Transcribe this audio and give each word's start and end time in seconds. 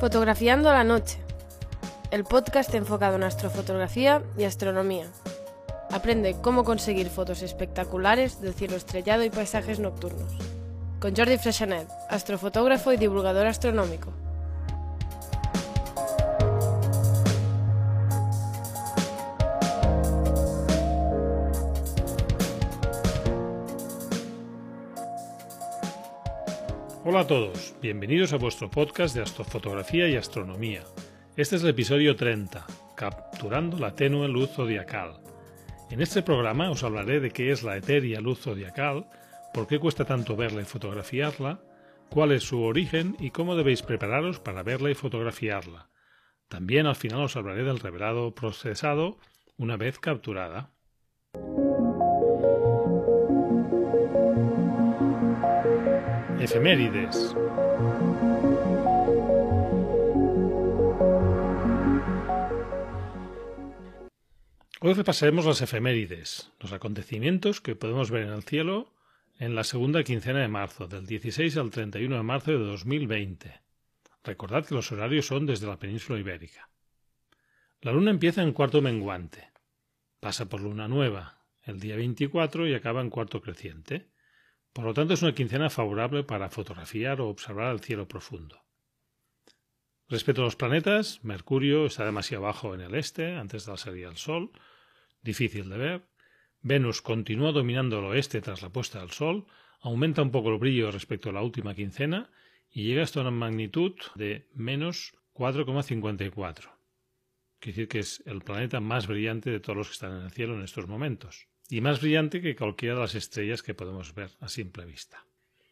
Fotografiando 0.00 0.72
la 0.72 0.82
noche, 0.82 1.18
el 2.10 2.24
podcast 2.24 2.74
enfocado 2.74 3.16
en 3.16 3.22
astrofotografía 3.22 4.22
y 4.38 4.44
astronomía. 4.44 5.04
Aprende 5.90 6.36
cómo 6.40 6.64
conseguir 6.64 7.10
fotos 7.10 7.42
espectaculares 7.42 8.40
del 8.40 8.54
cielo 8.54 8.76
estrellado 8.76 9.24
y 9.24 9.28
paisajes 9.28 9.78
nocturnos. 9.78 10.32
Con 11.00 11.14
Jordi 11.14 11.36
Freixanet, 11.36 11.86
astrofotógrafo 12.08 12.94
y 12.94 12.96
divulgador 12.96 13.46
astronómico. 13.46 14.10
Hola 27.12 27.22
a 27.22 27.26
todos, 27.26 27.74
bienvenidos 27.82 28.32
a 28.32 28.36
vuestro 28.36 28.70
podcast 28.70 29.16
de 29.16 29.22
astrofotografía 29.22 30.08
y 30.08 30.14
astronomía. 30.14 30.84
Este 31.36 31.56
es 31.56 31.64
el 31.64 31.70
episodio 31.70 32.14
30, 32.14 32.64
Capturando 32.94 33.78
la 33.78 33.96
tenue 33.96 34.28
luz 34.28 34.50
zodiacal. 34.50 35.20
En 35.90 36.02
este 36.02 36.22
programa 36.22 36.70
os 36.70 36.84
hablaré 36.84 37.18
de 37.18 37.32
qué 37.32 37.50
es 37.50 37.64
la 37.64 37.76
etérea 37.76 38.20
luz 38.20 38.38
zodiacal, 38.38 39.08
por 39.52 39.66
qué 39.66 39.80
cuesta 39.80 40.04
tanto 40.04 40.36
verla 40.36 40.62
y 40.62 40.66
fotografiarla, 40.66 41.58
cuál 42.10 42.30
es 42.30 42.44
su 42.44 42.62
origen 42.62 43.16
y 43.18 43.32
cómo 43.32 43.56
debéis 43.56 43.82
prepararos 43.82 44.38
para 44.38 44.62
verla 44.62 44.88
y 44.92 44.94
fotografiarla. 44.94 45.90
También 46.46 46.86
al 46.86 46.94
final 46.94 47.22
os 47.22 47.34
hablaré 47.34 47.64
del 47.64 47.80
revelado 47.80 48.36
procesado 48.36 49.18
una 49.56 49.76
vez 49.76 49.98
capturada. 49.98 50.70
Efemérides. 56.40 57.36
Hoy 64.80 64.94
repasaremos 64.94 65.44
las 65.44 65.60
efemérides, 65.60 66.50
los 66.58 66.72
acontecimientos 66.72 67.60
que 67.60 67.76
podemos 67.76 68.10
ver 68.10 68.22
en 68.22 68.32
el 68.32 68.42
cielo 68.42 68.94
en 69.38 69.54
la 69.54 69.64
segunda 69.64 70.02
quincena 70.02 70.40
de 70.40 70.48
marzo, 70.48 70.88
del 70.88 71.06
16 71.06 71.58
al 71.58 71.70
31 71.70 72.16
de 72.16 72.22
marzo 72.22 72.52
de 72.52 72.58
2020. 72.58 73.60
Recordad 74.24 74.64
que 74.64 74.74
los 74.74 74.90
horarios 74.92 75.26
son 75.26 75.44
desde 75.44 75.66
la 75.66 75.78
península 75.78 76.18
ibérica. 76.18 76.70
La 77.82 77.92
luna 77.92 78.10
empieza 78.10 78.42
en 78.42 78.52
cuarto 78.54 78.80
menguante, 78.80 79.50
pasa 80.20 80.48
por 80.48 80.62
luna 80.62 80.88
nueva 80.88 81.38
el 81.62 81.78
día 81.80 81.96
24 81.96 82.66
y 82.66 82.74
acaba 82.74 83.02
en 83.02 83.10
cuarto 83.10 83.42
creciente. 83.42 84.09
Por 84.72 84.84
lo 84.84 84.94
tanto, 84.94 85.14
es 85.14 85.22
una 85.22 85.34
quincena 85.34 85.68
favorable 85.68 86.22
para 86.22 86.48
fotografiar 86.48 87.20
o 87.20 87.28
observar 87.28 87.72
el 87.72 87.80
cielo 87.80 88.06
profundo. 88.06 88.62
Respecto 90.08 90.42
a 90.42 90.44
los 90.44 90.56
planetas, 90.56 91.24
Mercurio 91.24 91.86
está 91.86 92.04
demasiado 92.04 92.44
bajo 92.44 92.74
en 92.74 92.80
el 92.80 92.94
este, 92.94 93.36
antes 93.36 93.64
de 93.64 93.72
la 93.72 93.76
salida 93.76 94.08
del 94.08 94.16
Sol, 94.16 94.52
difícil 95.22 95.68
de 95.68 95.78
ver. 95.78 96.08
Venus 96.62 97.02
continúa 97.02 97.52
dominando 97.52 97.98
el 97.98 98.04
oeste 98.06 98.40
tras 98.40 98.62
la 98.62 98.70
puesta 98.70 99.00
del 99.00 99.10
Sol, 99.10 99.46
aumenta 99.80 100.22
un 100.22 100.30
poco 100.30 100.50
el 100.50 100.58
brillo 100.58 100.90
respecto 100.90 101.30
a 101.30 101.32
la 101.32 101.42
última 101.42 101.74
quincena 101.74 102.30
y 102.70 102.84
llega 102.84 103.02
hasta 103.02 103.22
una 103.22 103.30
magnitud 103.30 103.94
de 104.14 104.48
menos 104.54 105.14
4,54. 105.34 106.70
Quiere 107.58 107.76
decir 107.76 107.88
que 107.88 107.98
es 107.98 108.22
el 108.26 108.42
planeta 108.42 108.80
más 108.80 109.06
brillante 109.06 109.50
de 109.50 109.60
todos 109.60 109.76
los 109.76 109.88
que 109.88 109.94
están 109.94 110.16
en 110.16 110.24
el 110.24 110.30
cielo 110.30 110.54
en 110.54 110.62
estos 110.62 110.86
momentos 110.86 111.49
y 111.70 111.80
más 111.80 112.00
brillante 112.00 112.42
que 112.42 112.56
cualquiera 112.56 112.96
de 112.96 113.00
las 113.02 113.14
estrellas 113.14 113.62
que 113.62 113.74
podemos 113.74 114.14
ver 114.14 114.30
a 114.40 114.48
simple 114.48 114.84
vista. 114.84 115.24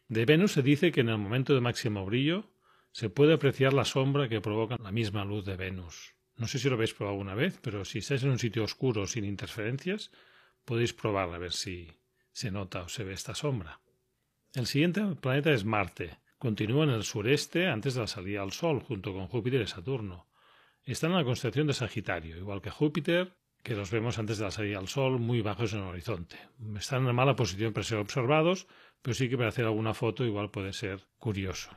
De 0.07 0.25
Venus 0.25 0.53
se 0.53 0.63
dice 0.63 0.91
que 0.91 1.01
en 1.01 1.09
el 1.09 1.17
momento 1.17 1.53
de 1.53 1.61
máximo 1.61 2.05
brillo 2.05 2.49
se 2.91 3.09
puede 3.09 3.33
apreciar 3.33 3.73
la 3.73 3.85
sombra 3.85 4.29
que 4.29 4.41
provoca 4.41 4.77
la 4.81 4.91
misma 4.91 5.25
luz 5.25 5.45
de 5.45 5.55
Venus. 5.55 6.15
No 6.35 6.47
sé 6.47 6.57
si 6.57 6.69
lo 6.69 6.75
habéis 6.75 6.93
probado 6.93 7.17
alguna 7.17 7.35
vez, 7.35 7.59
pero 7.61 7.83
si 7.85 7.99
estáis 7.99 8.23
en 8.23 8.29
un 8.29 8.39
sitio 8.39 8.63
oscuro 8.63 9.05
sin 9.05 9.25
interferencias, 9.25 10.09
podéis 10.65 10.93
probar 10.93 11.29
a 11.33 11.37
ver 11.37 11.51
si 11.51 11.91
se 12.31 12.49
nota 12.49 12.83
o 12.83 12.89
se 12.89 13.03
ve 13.03 13.13
esta 13.13 13.35
sombra. 13.35 13.81
El 14.53 14.65
siguiente 14.65 15.03
planeta 15.21 15.51
es 15.51 15.65
Marte. 15.65 16.17
Continúa 16.37 16.85
en 16.85 16.91
el 16.91 17.03
sureste 17.03 17.67
antes 17.67 17.93
de 17.93 18.01
la 18.01 18.07
salida 18.07 18.41
al 18.41 18.53
Sol, 18.53 18.79
junto 18.79 19.13
con 19.13 19.27
Júpiter 19.27 19.61
y 19.61 19.67
Saturno. 19.67 20.27
Está 20.83 21.07
en 21.07 21.13
la 21.13 21.25
constelación 21.25 21.67
de 21.67 21.73
Sagitario, 21.73 22.37
igual 22.37 22.61
que 22.61 22.71
Júpiter, 22.71 23.35
que 23.63 23.75
los 23.75 23.91
vemos 23.91 24.17
antes 24.19 24.37
de 24.37 24.45
la 24.45 24.51
salida 24.51 24.79
al 24.79 24.87
Sol 24.87 25.19
muy 25.19 25.41
bajos 25.41 25.73
en 25.73 25.79
el 25.79 25.85
horizonte. 25.85 26.37
Están 26.77 27.07
en 27.07 27.15
mala 27.15 27.35
posición 27.35 27.73
para 27.73 27.83
ser 27.83 27.97
observados, 27.97 28.67
pero 29.01 29.13
sí 29.13 29.29
que 29.29 29.37
para 29.37 29.49
hacer 29.49 29.65
alguna 29.65 29.93
foto 29.93 30.25
igual 30.25 30.49
puede 30.49 30.73
ser 30.73 31.05
curioso. 31.17 31.69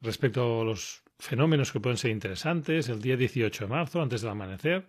Respecto 0.00 0.60
a 0.60 0.64
los 0.64 1.02
fenómenos 1.18 1.72
que 1.72 1.80
pueden 1.80 1.98
ser 1.98 2.10
interesantes, 2.10 2.88
el 2.88 3.02
día 3.02 3.16
18 3.16 3.64
de 3.64 3.70
marzo, 3.70 4.00
antes 4.00 4.22
del 4.22 4.30
amanecer, 4.30 4.88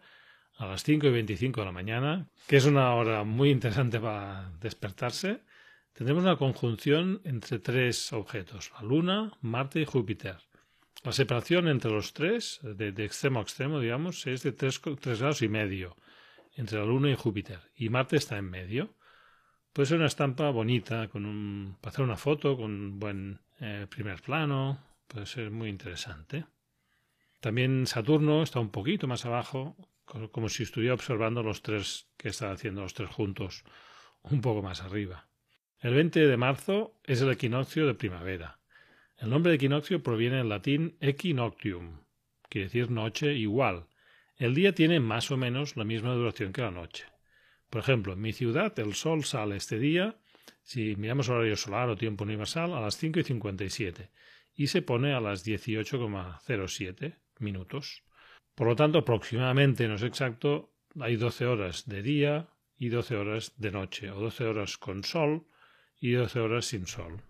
a 0.58 0.68
las 0.68 0.84
5 0.84 1.08
y 1.08 1.12
25 1.12 1.62
de 1.62 1.66
la 1.66 1.72
mañana, 1.72 2.28
que 2.48 2.58
es 2.58 2.66
una 2.66 2.94
hora 2.94 3.24
muy 3.24 3.50
interesante 3.50 4.00
para 4.00 4.52
despertarse, 4.60 5.42
tendremos 5.94 6.24
una 6.24 6.38
conjunción 6.38 7.22
entre 7.24 7.60
tres 7.60 8.14
objetos, 8.14 8.72
la 8.74 8.84
Luna, 8.84 9.32
Marte 9.42 9.82
y 9.82 9.86
Júpiter. 9.86 10.38
La 11.04 11.12
separación 11.12 11.68
entre 11.68 11.90
los 11.90 12.14
tres, 12.14 12.60
de, 12.62 12.90
extremo 13.04 13.40
a 13.40 13.42
extremo, 13.42 13.80
digamos, 13.80 14.28
es 14.28 14.44
de 14.44 14.52
tres, 14.52 14.80
grados 14.82 15.42
y 15.42 15.50
medio 15.50 15.98
entre 16.56 16.78
la 16.78 16.86
Luna 16.86 17.10
y 17.10 17.16
Júpiter, 17.16 17.60
y 17.76 17.90
Marte 17.90 18.18
está 18.18 18.38
en 18.38 18.50
medio. 18.50 18.94
Puede 19.74 19.88
ser 19.88 19.98
una 19.98 20.08
estampa 20.08 20.50
bonita, 20.52 21.08
con 21.08 21.26
un, 21.26 21.78
para 21.82 21.92
hacer 21.92 22.06
una 22.06 22.18
foto 22.18 22.56
con 22.56 22.72
un 22.72 23.00
buen 23.00 23.40
eh, 23.60 23.88
primer 23.90 24.22
plano, 24.22 24.84
puede 25.08 25.26
ser 25.26 25.50
muy 25.50 25.70
interesante. 25.70 26.46
También 27.40 27.88
Saturno 27.88 28.44
está 28.44 28.60
un 28.60 28.70
poquito 28.70 29.08
más 29.08 29.26
abajo, 29.26 29.76
como 30.32 30.50
si 30.50 30.64
estuviera 30.64 30.94
observando 30.94 31.42
los 31.42 31.64
tres 31.64 32.10
que 32.18 32.30
están 32.30 32.52
haciendo 32.52 32.82
los 32.82 32.94
tres 32.94 33.10
juntos, 33.10 33.64
un 34.22 34.42
poco 34.42 34.62
más 34.62 34.84
arriba. 34.84 35.28
El 35.80 35.96
20 35.96 36.28
de 36.28 36.38
marzo 36.38 37.00
es 37.04 37.22
el 37.22 37.32
equinoccio 37.32 37.88
de 37.88 37.96
primavera. 37.96 38.61
El 39.22 39.30
nombre 39.30 39.52
de 39.52 39.58
equinoccio 39.58 40.02
proviene 40.02 40.38
del 40.38 40.50
latín 40.50 40.98
equinoctium, 41.00 42.00
quiere 42.50 42.66
decir 42.66 42.90
noche 42.90 43.36
igual. 43.36 43.86
El 44.36 44.56
día 44.56 44.74
tiene 44.74 45.00
más 45.00 45.30
o 45.30 45.38
menos 45.38 45.78
la 45.78 45.84
misma 45.84 46.16
duración 46.16 46.52
que 46.52 46.64
la 46.64 46.72
noche. 46.72 47.06
Por 47.70 47.82
ejemplo, 47.82 48.14
en 48.14 48.22
mi 48.22 48.34
ciudad 48.34 48.74
el 48.80 48.96
sol 48.96 49.24
sale 49.24 49.58
este 49.58 49.78
día, 49.78 50.16
si 50.64 50.96
miramos 50.96 51.30
horario 51.30 51.56
solar 51.56 51.90
o 51.90 51.96
tiempo 51.96 52.24
universal, 52.24 52.74
a 52.74 52.82
las 52.82 52.98
5 52.98 53.20
y 53.20 53.24
57 53.24 54.10
y 54.56 54.68
se 54.68 54.82
pone 54.82 55.14
a 55.14 55.22
las 55.22 55.46
18,07 55.46 57.20
minutos. 57.38 58.04
Por 58.56 58.66
lo 58.70 58.76
tanto, 58.76 58.98
aproximadamente, 58.98 59.88
no 59.88 59.96
es 59.96 60.04
exacto, 60.04 60.74
hay 61.00 61.16
12 61.16 61.46
horas 61.46 61.88
de 61.88 62.02
día 62.02 62.50
y 62.76 62.90
12 62.90 63.18
horas 63.18 63.54
de 63.58 63.72
noche, 63.72 64.10
o 64.10 64.20
12 64.20 64.46
horas 64.46 64.78
con 64.80 65.04
sol 65.04 65.46
y 66.00 66.14
12 66.14 66.40
horas 66.40 66.66
sin 66.66 66.88
sol. 66.88 67.22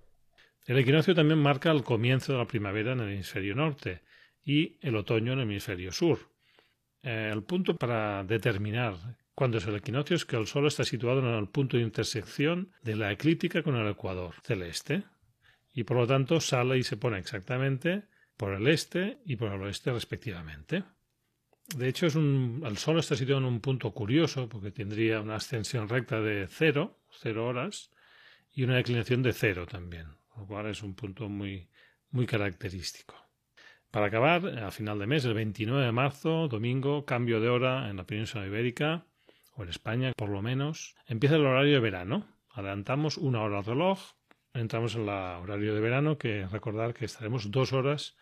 El 0.65 0.77
equinoccio 0.77 1.15
también 1.15 1.39
marca 1.39 1.71
el 1.71 1.83
comienzo 1.83 2.33
de 2.33 2.37
la 2.37 2.47
primavera 2.47 2.93
en 2.93 2.99
el 2.99 3.09
hemisferio 3.09 3.55
norte 3.55 4.03
y 4.43 4.77
el 4.81 4.95
otoño 4.95 5.33
en 5.33 5.39
el 5.39 5.43
hemisferio 5.43 5.91
sur. 5.91 6.19
Eh, 7.01 7.31
el 7.33 7.43
punto 7.43 7.75
para 7.75 8.23
determinar 8.23 8.95
cuándo 9.33 9.57
es 9.57 9.65
el 9.65 9.75
equinoccio 9.75 10.15
es 10.15 10.25
que 10.25 10.35
el 10.35 10.45
Sol 10.45 10.67
está 10.67 10.83
situado 10.83 11.19
en 11.19 11.33
el 11.33 11.49
punto 11.49 11.77
de 11.77 11.83
intersección 11.83 12.71
de 12.83 12.95
la 12.95 13.11
eclíptica 13.11 13.63
con 13.63 13.75
el 13.75 13.89
ecuador 13.89 14.35
celeste 14.43 15.03
y 15.73 15.83
por 15.83 15.97
lo 15.97 16.05
tanto 16.05 16.39
sale 16.39 16.77
y 16.77 16.83
se 16.83 16.97
pone 16.97 17.17
exactamente 17.17 18.03
por 18.37 18.53
el 18.53 18.67
este 18.67 19.17
y 19.25 19.37
por 19.37 19.51
el 19.51 19.61
oeste 19.61 19.91
respectivamente. 19.91 20.83
De 21.75 21.87
hecho, 21.87 22.05
es 22.05 22.15
un, 22.15 22.61
el 22.65 22.77
Sol 22.77 22.99
está 22.99 23.15
situado 23.15 23.39
en 23.39 23.47
un 23.47 23.61
punto 23.61 23.91
curioso 23.91 24.47
porque 24.47 24.71
tendría 24.71 25.21
una 25.21 25.35
ascensión 25.35 25.89
recta 25.89 26.19
de 26.21 26.47
cero, 26.47 26.99
cero 27.09 27.47
horas, 27.47 27.91
y 28.53 28.63
una 28.63 28.75
declinación 28.75 29.23
de 29.23 29.31
cero 29.31 29.65
también 29.65 30.20
lo 30.37 30.45
cual 30.45 30.67
es 30.67 30.83
un 30.83 30.95
punto 30.95 31.29
muy, 31.29 31.69
muy 32.11 32.25
característico. 32.25 33.15
Para 33.89 34.05
acabar, 34.05 34.59
a 34.59 34.71
final 34.71 34.99
de 34.99 35.07
mes, 35.07 35.25
el 35.25 35.33
29 35.33 35.85
de 35.85 35.91
marzo, 35.91 36.47
domingo, 36.47 37.05
cambio 37.05 37.41
de 37.41 37.49
hora 37.49 37.89
en 37.89 37.97
la 37.97 38.05
península 38.05 38.45
ibérica, 38.45 39.05
o 39.55 39.63
en 39.63 39.69
España 39.69 40.13
por 40.15 40.29
lo 40.29 40.41
menos, 40.41 40.95
empieza 41.07 41.35
el 41.35 41.45
horario 41.45 41.73
de 41.73 41.79
verano. 41.81 42.25
Adelantamos 42.51 43.17
una 43.17 43.41
hora 43.41 43.57
al 43.57 43.65
reloj, 43.65 43.99
entramos 44.53 44.95
en 44.95 45.01
el 45.01 45.09
horario 45.09 45.75
de 45.75 45.81
verano, 45.81 46.17
que 46.17 46.47
recordar 46.47 46.93
que 46.93 47.05
estaremos 47.05 47.51
dos 47.51 47.73
horas 47.73 48.15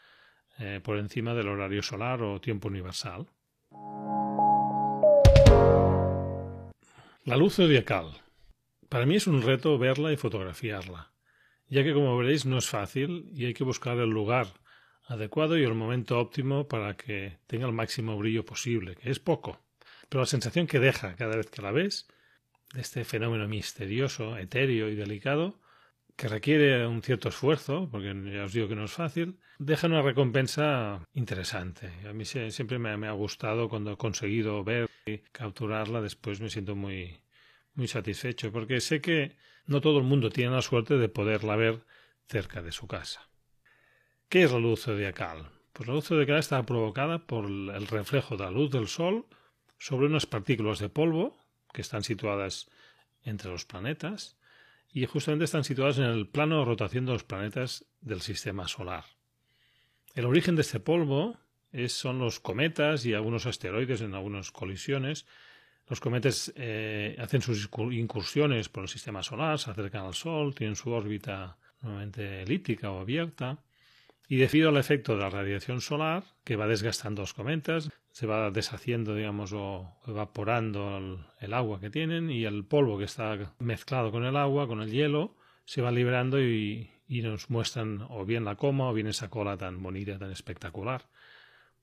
eh, 0.58 0.82
por 0.84 0.98
encima 0.98 1.36
del 1.36 1.48
horario 1.48 1.84
solar 1.84 2.24
o 2.24 2.42
tiempo 2.42 2.68
universal. 2.68 3.28
La 7.26 7.38
luz 7.38 7.56
zodiacal. 7.56 8.08
Para 8.90 9.06
mí 9.06 9.18
es 9.18 9.28
un 9.28 9.44
reto 9.44 9.78
verla 9.78 10.12
y 10.12 10.18
fotografiarla 10.18 11.12
ya 11.70 11.84
que 11.84 11.94
como 11.94 12.18
veréis 12.18 12.46
no 12.46 12.58
es 12.58 12.68
fácil 12.68 13.30
y 13.34 13.46
hay 13.46 13.54
que 13.54 13.64
buscar 13.64 13.98
el 13.98 14.10
lugar 14.10 14.48
adecuado 15.06 15.58
y 15.58 15.64
el 15.64 15.74
momento 15.74 16.20
óptimo 16.20 16.68
para 16.68 16.96
que 16.96 17.40
tenga 17.48 17.66
el 17.66 17.74
máximo 17.74 18.18
brillo 18.18 18.46
posible, 18.46 18.96
que 18.96 19.10
es 19.10 19.20
poco. 19.20 19.60
Pero 20.08 20.22
la 20.22 20.28
sensación 20.28 20.68
que 20.68 20.80
deja 20.80 21.16
cada 21.16 21.36
vez 21.36 21.50
que 21.50 21.62
la 21.62 21.72
ves, 21.72 22.08
de 22.74 22.82
este 22.82 23.04
fenómeno 23.04 23.48
misterioso, 23.48 24.38
etéreo 24.38 24.90
y 24.90 24.96
delicado, 24.96 25.60
que 26.16 26.28
requiere 26.28 26.86
un 26.86 27.02
cierto 27.02 27.30
esfuerzo, 27.30 27.88
porque 27.90 28.14
ya 28.34 28.44
os 28.44 28.54
digo 28.54 28.68
que 28.68 28.76
no 28.76 28.86
es 28.86 28.92
fácil, 28.92 29.40
deja 29.58 29.88
una 29.88 30.02
recompensa 30.02 31.08
interesante. 31.14 31.92
A 32.08 32.14
mí 32.14 32.26
siempre 32.26 32.78
me, 32.78 33.08
ha 33.08 33.12
gustado 33.14 33.70
cuando 33.70 33.94
he 33.94 33.98
conseguido 33.98 34.64
ver 34.64 34.90
y 35.06 35.20
capturarla, 35.32 36.02
después 36.02 36.42
me 36.42 36.50
siento 36.50 36.76
muy, 36.76 37.22
muy 37.74 37.88
satisfecho, 37.88 38.52
porque 38.52 38.82
sé 38.82 39.00
que 39.00 39.38
no 39.70 39.82
todo 39.82 40.00
el 40.00 40.04
mundo 40.04 40.32
tiene 40.32 40.52
la 40.52 40.64
suerte 40.64 40.98
de 40.98 41.10
poderla 41.10 41.56
ver 41.56 41.86
cerca 42.28 42.62
de 42.62 42.72
su 42.72 42.88
casa. 42.88 43.30
¿Qué 44.28 44.44
es 44.44 44.52
la 44.52 44.60
luz 44.60 44.82
zodiacal? 44.82 45.50
Pues 45.74 45.88
la 45.88 45.94
luz 45.94 46.06
zodiacal 46.06 46.40
está 46.40 46.66
provocada 46.66 47.28
por 47.28 47.46
el 47.46 47.88
reflejo 47.88 48.36
de 48.36 48.44
la 48.44 48.52
luz 48.52 48.72
del 48.72 48.88
Sol 48.88 49.28
sobre 49.78 50.08
unas 50.08 50.26
partículas 50.26 50.80
de 50.80 50.90
polvo 50.90 51.38
que 51.72 51.82
están 51.82 52.04
situadas 52.04 52.68
entre 53.22 53.52
los 53.52 53.66
planetas 53.66 54.38
y 54.92 55.06
justamente 55.06 55.46
están 55.46 55.64
situadas 55.64 56.00
en 56.00 56.06
el 56.06 56.28
plano 56.28 56.60
de 56.60 56.66
rotación 56.66 57.06
de 57.06 57.14
los 57.14 57.24
planetas 57.24 57.86
del 58.02 58.22
sistema 58.22 58.68
solar. 58.68 59.06
El 60.16 60.26
origen 60.26 60.56
de 60.56 60.64
este 60.64 60.80
polvo 60.80 61.38
es, 61.72 61.94
son 61.94 62.18
los 62.18 62.40
cometas 62.40 63.06
y 63.06 63.14
algunos 63.14 63.46
asteroides 63.46 64.02
en 64.02 64.16
algunas 64.16 64.52
colisiones. 64.52 65.28
Los 65.90 66.00
cometas 66.00 66.54
eh, 66.56 67.18
hacen 67.20 67.42
sus 67.42 67.68
incursiones 67.92 68.70
por 68.70 68.84
el 68.84 68.90
sistema 68.90 69.24
solar, 69.24 69.58
se 69.58 69.72
acercan 69.72 70.06
al 70.06 70.14
Sol, 70.14 70.54
tienen 70.54 70.76
su 70.76 70.92
órbita 70.92 71.58
nuevamente 71.82 72.44
elíptica 72.44 72.92
o 72.92 73.00
abierta. 73.00 73.64
Y 74.28 74.38
debido 74.38 74.70
al 74.70 74.78
efecto 74.78 75.16
de 75.16 75.22
la 75.22 75.32
radiación 75.32 75.82
solar, 75.82 76.24
que 76.44 76.56
va 76.56 76.68
desgastando 76.68 77.24
los 77.24 77.34
cometas, 77.34 77.90
se 78.12 78.28
va 78.28 78.52
deshaciendo, 78.52 79.16
digamos, 79.16 79.52
o 79.54 79.98
evaporando 80.06 81.26
el, 81.40 81.54
agua 81.56 81.80
que 81.80 81.90
tienen 81.90 82.30
y 82.30 82.46
el 82.46 82.64
polvo 82.64 83.00
que 83.00 83.06
está 83.06 83.56
mezclado 83.58 84.12
con 84.12 84.24
el 84.26 84.38
agua, 84.38 84.68
con 84.68 84.84
el 84.84 84.92
hielo, 84.92 85.36
se 85.66 85.82
va 85.82 85.92
liberando 85.92 86.40
y, 86.40 86.92
nos 87.08 87.50
muestran 87.50 88.06
o 88.10 88.24
bien 88.24 88.46
la 88.46 88.56
coma 88.56 88.90
o 88.90 88.94
bien 88.94 89.08
esa 89.08 89.32
cola 89.32 89.58
tan 89.58 89.82
bonita, 89.82 90.20
tan 90.20 90.30
espectacular. 90.32 91.10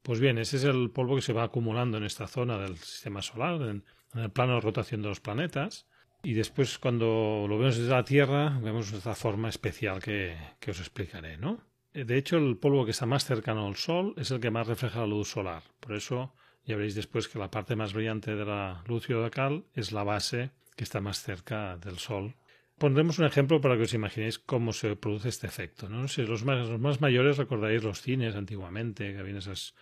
Pues 0.03 0.21
bien, 0.21 0.39
ese 0.39 0.59
es 0.59 0.65
el 0.65 0.91
polvo 0.91 1.17
que 1.17 1.23
se 1.23 1.33
va 1.33 1.43
acumulando 1.43 1.99
en 1.99 2.05
esta 2.05 2.29
zona 2.29 2.59
del 2.59 2.77
sistema 2.77 3.23
solar, 3.23 3.83
el 4.19 4.31
plano 4.31 4.55
de 4.55 4.61
rotación 4.61 5.03
de 5.03 5.09
los 5.09 5.21
planetas. 5.21 5.87
Y 6.23 6.35
después, 6.35 6.79
cuando 6.79 7.47
lo 7.49 7.59
vemos 7.59 7.77
desde 7.77 7.91
la 7.91 8.05
Tierra, 8.05 8.59
vemos 8.63 8.93
esta 8.93 9.15
forma 9.15 9.49
especial 9.49 10.03
que, 10.03 10.37
que 10.59 10.71
os 10.71 10.81
explicaré, 10.81 11.37
¿no? 11.37 11.61
Eh, 11.93 12.05
de 12.05 12.19
hecho, 12.19 12.37
el 12.37 12.57
polvo 12.57 12.85
que 12.85 12.91
está 12.91 13.07
más 13.07 13.25
cercano 13.25 13.67
al 13.67 13.77
Sol 13.77 14.15
es 14.17 14.31
el 14.31 14.41
que 14.41 14.51
más 14.51 14.67
refleja 14.67 15.01
la 15.01 15.07
luz 15.07 15.29
solar. 15.29 15.63
Por 15.81 15.95
eso 15.95 16.35
ya 16.65 16.77
veréis 16.77 16.95
después 16.95 17.29
que 17.29 17.39
la 17.39 17.51
parte 17.51 17.77
más 17.77 17.95
brillante 17.95 18.35
de 18.35 18.45
la 18.45 18.83
luz 18.87 19.07
zodiacal 19.07 19.65
es 19.75 19.93
la 19.93 20.03
base 20.03 20.51
que 20.77 20.85
está 20.85 21.01
más 21.01 21.23
cerca 21.23 21.77
del 21.79 21.99
Sol. 21.99 22.35
Pondremos 22.77 23.19
un 23.19 23.25
ejemplo 23.25 23.63
para 23.63 23.77
que 23.77 23.85
os 23.85 23.95
imaginéis 23.95 24.39
cómo 24.39 24.75
se 24.75 24.95
produce 24.97 25.31
este 25.31 25.47
efecto. 25.47 25.89
¿no? 25.89 26.09
Si 26.09 26.23
los, 26.23 26.45
más, 26.45 26.69
los 26.69 26.81
más 26.81 27.01
mayores 27.01 27.39
recordaréis 27.39 27.83
los 27.83 28.03
cines 28.03 28.35
antiguamente, 28.35 29.15
que 29.15 29.19
habían 29.19 29.39
esos, 29.39 29.75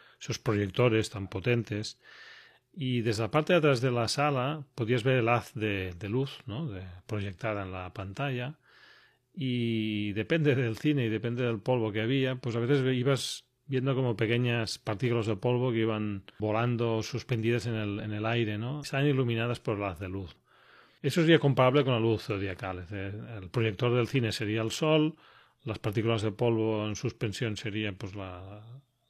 proyectores 0.44 1.10
tan 1.10 1.26
potentes. 1.26 1.98
Y 2.76 3.02
desde 3.02 3.22
la 3.22 3.30
parte 3.30 3.52
de 3.52 3.60
atrás 3.60 3.80
de 3.80 3.92
la 3.92 4.08
sala 4.08 4.64
podías 4.74 5.04
ver 5.04 5.18
el 5.18 5.28
haz 5.28 5.54
de, 5.54 5.94
luz 6.08 6.40
¿no? 6.46 6.68
proyectada 7.06 7.62
en 7.62 7.72
la 7.72 7.92
pantalla 7.92 8.58
y 9.32 10.12
depende 10.12 10.54
del 10.54 10.76
cine 10.76 11.06
y 11.06 11.08
depende 11.08 11.44
del 11.44 11.60
polvo 11.60 11.92
que 11.92 12.00
había, 12.00 12.36
pues 12.36 12.56
a 12.56 12.60
veces 12.60 12.84
ibas 12.94 13.44
viendo 13.66 13.94
como 13.94 14.16
pequeñas 14.16 14.78
partículas 14.78 15.26
de 15.26 15.36
polvo 15.36 15.72
que 15.72 15.78
iban 15.78 16.24
volando 16.38 17.02
suspendidas 17.02 17.66
en 17.66 17.74
el, 17.74 18.00
en 18.00 18.12
el 18.12 18.26
aire, 18.26 18.58
¿no? 18.58 18.82
Están 18.82 19.06
iluminadas 19.06 19.60
por 19.60 19.78
las 19.78 19.98
de 19.98 20.08
luz. 20.08 20.36
Eso 21.02 21.20
sería 21.20 21.38
comparable 21.38 21.84
con 21.84 21.94
la 21.94 22.00
luz 22.00 22.22
zodiacal. 22.22 22.86
el 22.90 23.50
proyector 23.50 23.94
del 23.94 24.08
cine 24.08 24.32
sería 24.32 24.62
el 24.62 24.70
sol, 24.70 25.16
las 25.64 25.78
partículas 25.78 26.22
de 26.22 26.32
polvo 26.32 26.86
en 26.86 26.96
suspensión 26.96 27.56
sería 27.56 27.92
pues 27.92 28.12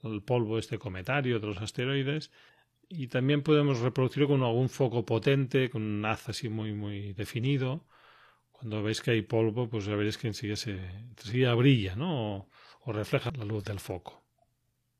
el 0.02 0.22
polvo 0.22 0.58
este 0.58 0.78
cometario 0.78 1.40
de 1.40 1.46
los 1.46 1.58
asteroides 1.58 2.30
y 2.96 3.08
también 3.08 3.42
podemos 3.42 3.80
reproducirlo 3.80 4.28
con 4.28 4.42
algún 4.42 4.68
foco 4.68 5.04
potente, 5.04 5.70
con 5.70 5.82
un 5.82 6.04
haz 6.04 6.28
así 6.28 6.48
muy 6.48 6.72
muy 6.72 7.12
definido 7.12 7.86
cuando 8.64 8.82
veis 8.82 9.02
que 9.02 9.10
hay 9.10 9.20
polvo, 9.20 9.68
pues 9.68 9.84
ya 9.84 9.94
veréis 9.94 10.16
que 10.16 10.28
enseguida, 10.28 10.56
se, 10.56 11.54
brilla, 11.54 11.96
¿no? 11.96 12.48
O, 12.86 12.92
refleja 12.92 13.30
la 13.36 13.44
luz 13.44 13.62
del 13.62 13.78
foco. 13.78 14.24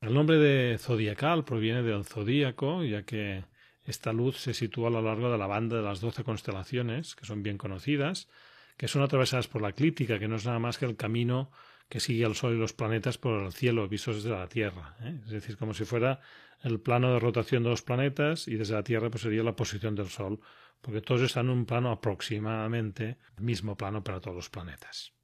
El 0.03 0.13
nombre 0.13 0.37
de 0.37 0.77
zodiacal 0.77 1.47
proviene 1.47 1.83
del 1.83 2.05
zodíaco, 2.05 2.85
ya 2.85 3.05
que 3.05 3.45
esta 3.85 4.13
luz 4.13 4.37
se 4.37 4.53
sitúa 4.53 4.89
a 4.89 4.91
lo 4.91 5.01
largo 5.01 5.33
de 5.33 5.39
la 5.39 5.47
banda 5.47 5.77
de 5.77 5.83
las 5.83 6.03
doce 6.03 6.25
constelaciones, 6.25 7.15
que 7.15 7.25
son 7.25 7.43
bien 7.43 7.57
conocidas, 7.57 8.29
que 8.77 8.87
son 8.87 9.03
atravesadas 9.03 9.49
por 9.49 9.63
la 9.63 9.71
eclíptica, 9.71 10.19
que 10.19 10.29
no 10.29 10.37
es 10.37 10.45
nada 10.45 10.59
más 10.59 10.77
que 10.77 10.85
el 10.85 10.97
camino 10.97 11.51
que 11.89 12.01
sigue 12.01 12.25
al 12.25 12.35
Sol 12.35 12.55
y 12.55 12.59
los 12.59 12.73
planetas 12.73 13.19
por 13.19 13.43
el 13.43 13.53
cielo, 13.53 13.89
vistos 13.89 14.17
desde 14.17 14.31
la 14.31 14.49
Tierra. 14.49 14.97
¿eh? 15.01 15.21
Es 15.25 15.31
decir, 15.31 15.57
como 15.57 15.75
si 15.75 15.85
fuera 15.85 16.21
el 16.63 16.81
plano 16.81 17.13
de 17.13 17.19
rotación 17.19 17.63
de 17.63 17.71
los 17.71 17.83
planetas 17.83 18.49
y 18.49 18.57
desde 18.57 18.75
la 18.75 18.83
Tierra 18.83 19.11
pues 19.11 19.23
sería 19.23 19.43
la 19.43 19.57
posición 19.57 19.95
del 19.95 20.09
Sol 20.09 20.41
porque 20.81 21.01
todos 21.01 21.23
están 21.23 21.47
en 21.47 21.53
un 21.53 21.67
plano 21.67 21.91
aproximadamente 21.91 23.17
el 23.39 23.45
mismo 23.45 23.77
plano 23.77 24.05
para 24.05 24.21
todos 24.21 24.37
los 24.37 24.51
planetas. 24.51 25.15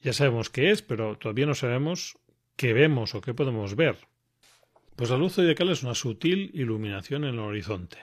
Ya 0.00 0.14
sabemos 0.14 0.48
qué 0.48 0.70
es, 0.70 0.80
pero 0.80 1.18
todavía 1.18 1.44
no 1.44 1.54
sabemos 1.54 2.18
qué 2.56 2.72
vemos 2.72 3.14
o 3.14 3.20
qué 3.20 3.34
podemos 3.34 3.76
ver. 3.76 3.98
Pues 4.96 5.10
la 5.10 5.18
luz 5.18 5.34
zodiacal 5.34 5.68
es 5.68 5.82
una 5.82 5.94
sutil 5.94 6.50
iluminación 6.54 7.24
en 7.24 7.34
el 7.34 7.40
horizonte. 7.40 7.98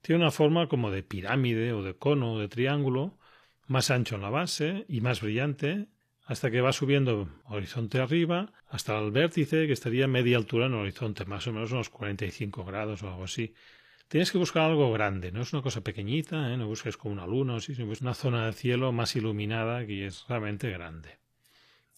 Tiene 0.00 0.22
una 0.22 0.30
forma 0.30 0.66
como 0.68 0.90
de 0.90 1.02
pirámide 1.02 1.72
o 1.72 1.82
de 1.82 1.94
cono 1.94 2.32
o 2.32 2.38
de 2.38 2.48
triángulo, 2.48 3.18
más 3.66 3.90
ancho 3.90 4.16
en 4.16 4.22
la 4.22 4.30
base 4.30 4.86
y 4.88 5.02
más 5.02 5.20
brillante, 5.20 5.88
hasta 6.24 6.50
que 6.50 6.60
va 6.60 6.72
subiendo 6.72 7.28
horizonte 7.46 7.98
arriba 7.98 8.52
hasta 8.68 8.98
el 8.98 9.10
vértice 9.10 9.66
que 9.66 9.72
estaría 9.72 10.04
a 10.04 10.08
media 10.08 10.36
altura 10.36 10.66
en 10.66 10.72
el 10.72 10.80
horizonte, 10.80 11.24
más 11.24 11.46
o 11.46 11.52
menos 11.52 11.72
unos 11.72 11.90
45 11.90 12.64
grados 12.64 13.02
o 13.02 13.08
algo 13.08 13.24
así, 13.24 13.54
Tienes 14.12 14.30
que 14.30 14.36
buscar 14.36 14.64
algo 14.64 14.92
grande, 14.92 15.32
no 15.32 15.40
es 15.40 15.54
una 15.54 15.62
cosa 15.62 15.80
pequeñita, 15.80 16.52
¿eh? 16.52 16.58
no 16.58 16.66
busques 16.66 16.98
como 16.98 17.14
una 17.14 17.26
luna, 17.26 17.58
sino 17.60 17.90
es 17.90 18.02
una 18.02 18.12
zona 18.12 18.44
de 18.44 18.52
cielo 18.52 18.92
más 18.92 19.16
iluminada 19.16 19.86
que 19.86 20.04
es 20.04 20.26
realmente 20.28 20.68
grande. 20.68 21.16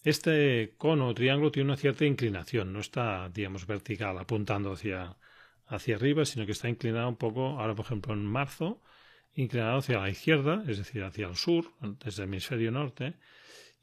Este 0.04 0.74
cono 0.78 1.08
o 1.08 1.14
triángulo 1.14 1.50
tiene 1.50 1.70
una 1.70 1.76
cierta 1.76 2.04
inclinación, 2.04 2.72
no 2.72 2.78
está, 2.78 3.28
digamos, 3.30 3.66
vertical, 3.66 4.16
apuntando 4.16 4.70
hacia, 4.70 5.16
hacia 5.66 5.96
arriba, 5.96 6.24
sino 6.24 6.46
que 6.46 6.52
está 6.52 6.68
inclinado 6.68 7.08
un 7.08 7.16
poco, 7.16 7.58
ahora 7.58 7.74
por 7.74 7.84
ejemplo 7.84 8.14
en 8.14 8.24
marzo, 8.24 8.80
inclinado 9.34 9.78
hacia 9.78 9.98
la 9.98 10.08
izquierda, 10.08 10.62
es 10.68 10.78
decir, 10.78 11.02
hacia 11.02 11.26
el 11.26 11.34
sur, 11.34 11.72
desde 12.04 12.22
el 12.22 12.28
hemisferio 12.28 12.70
norte, 12.70 13.14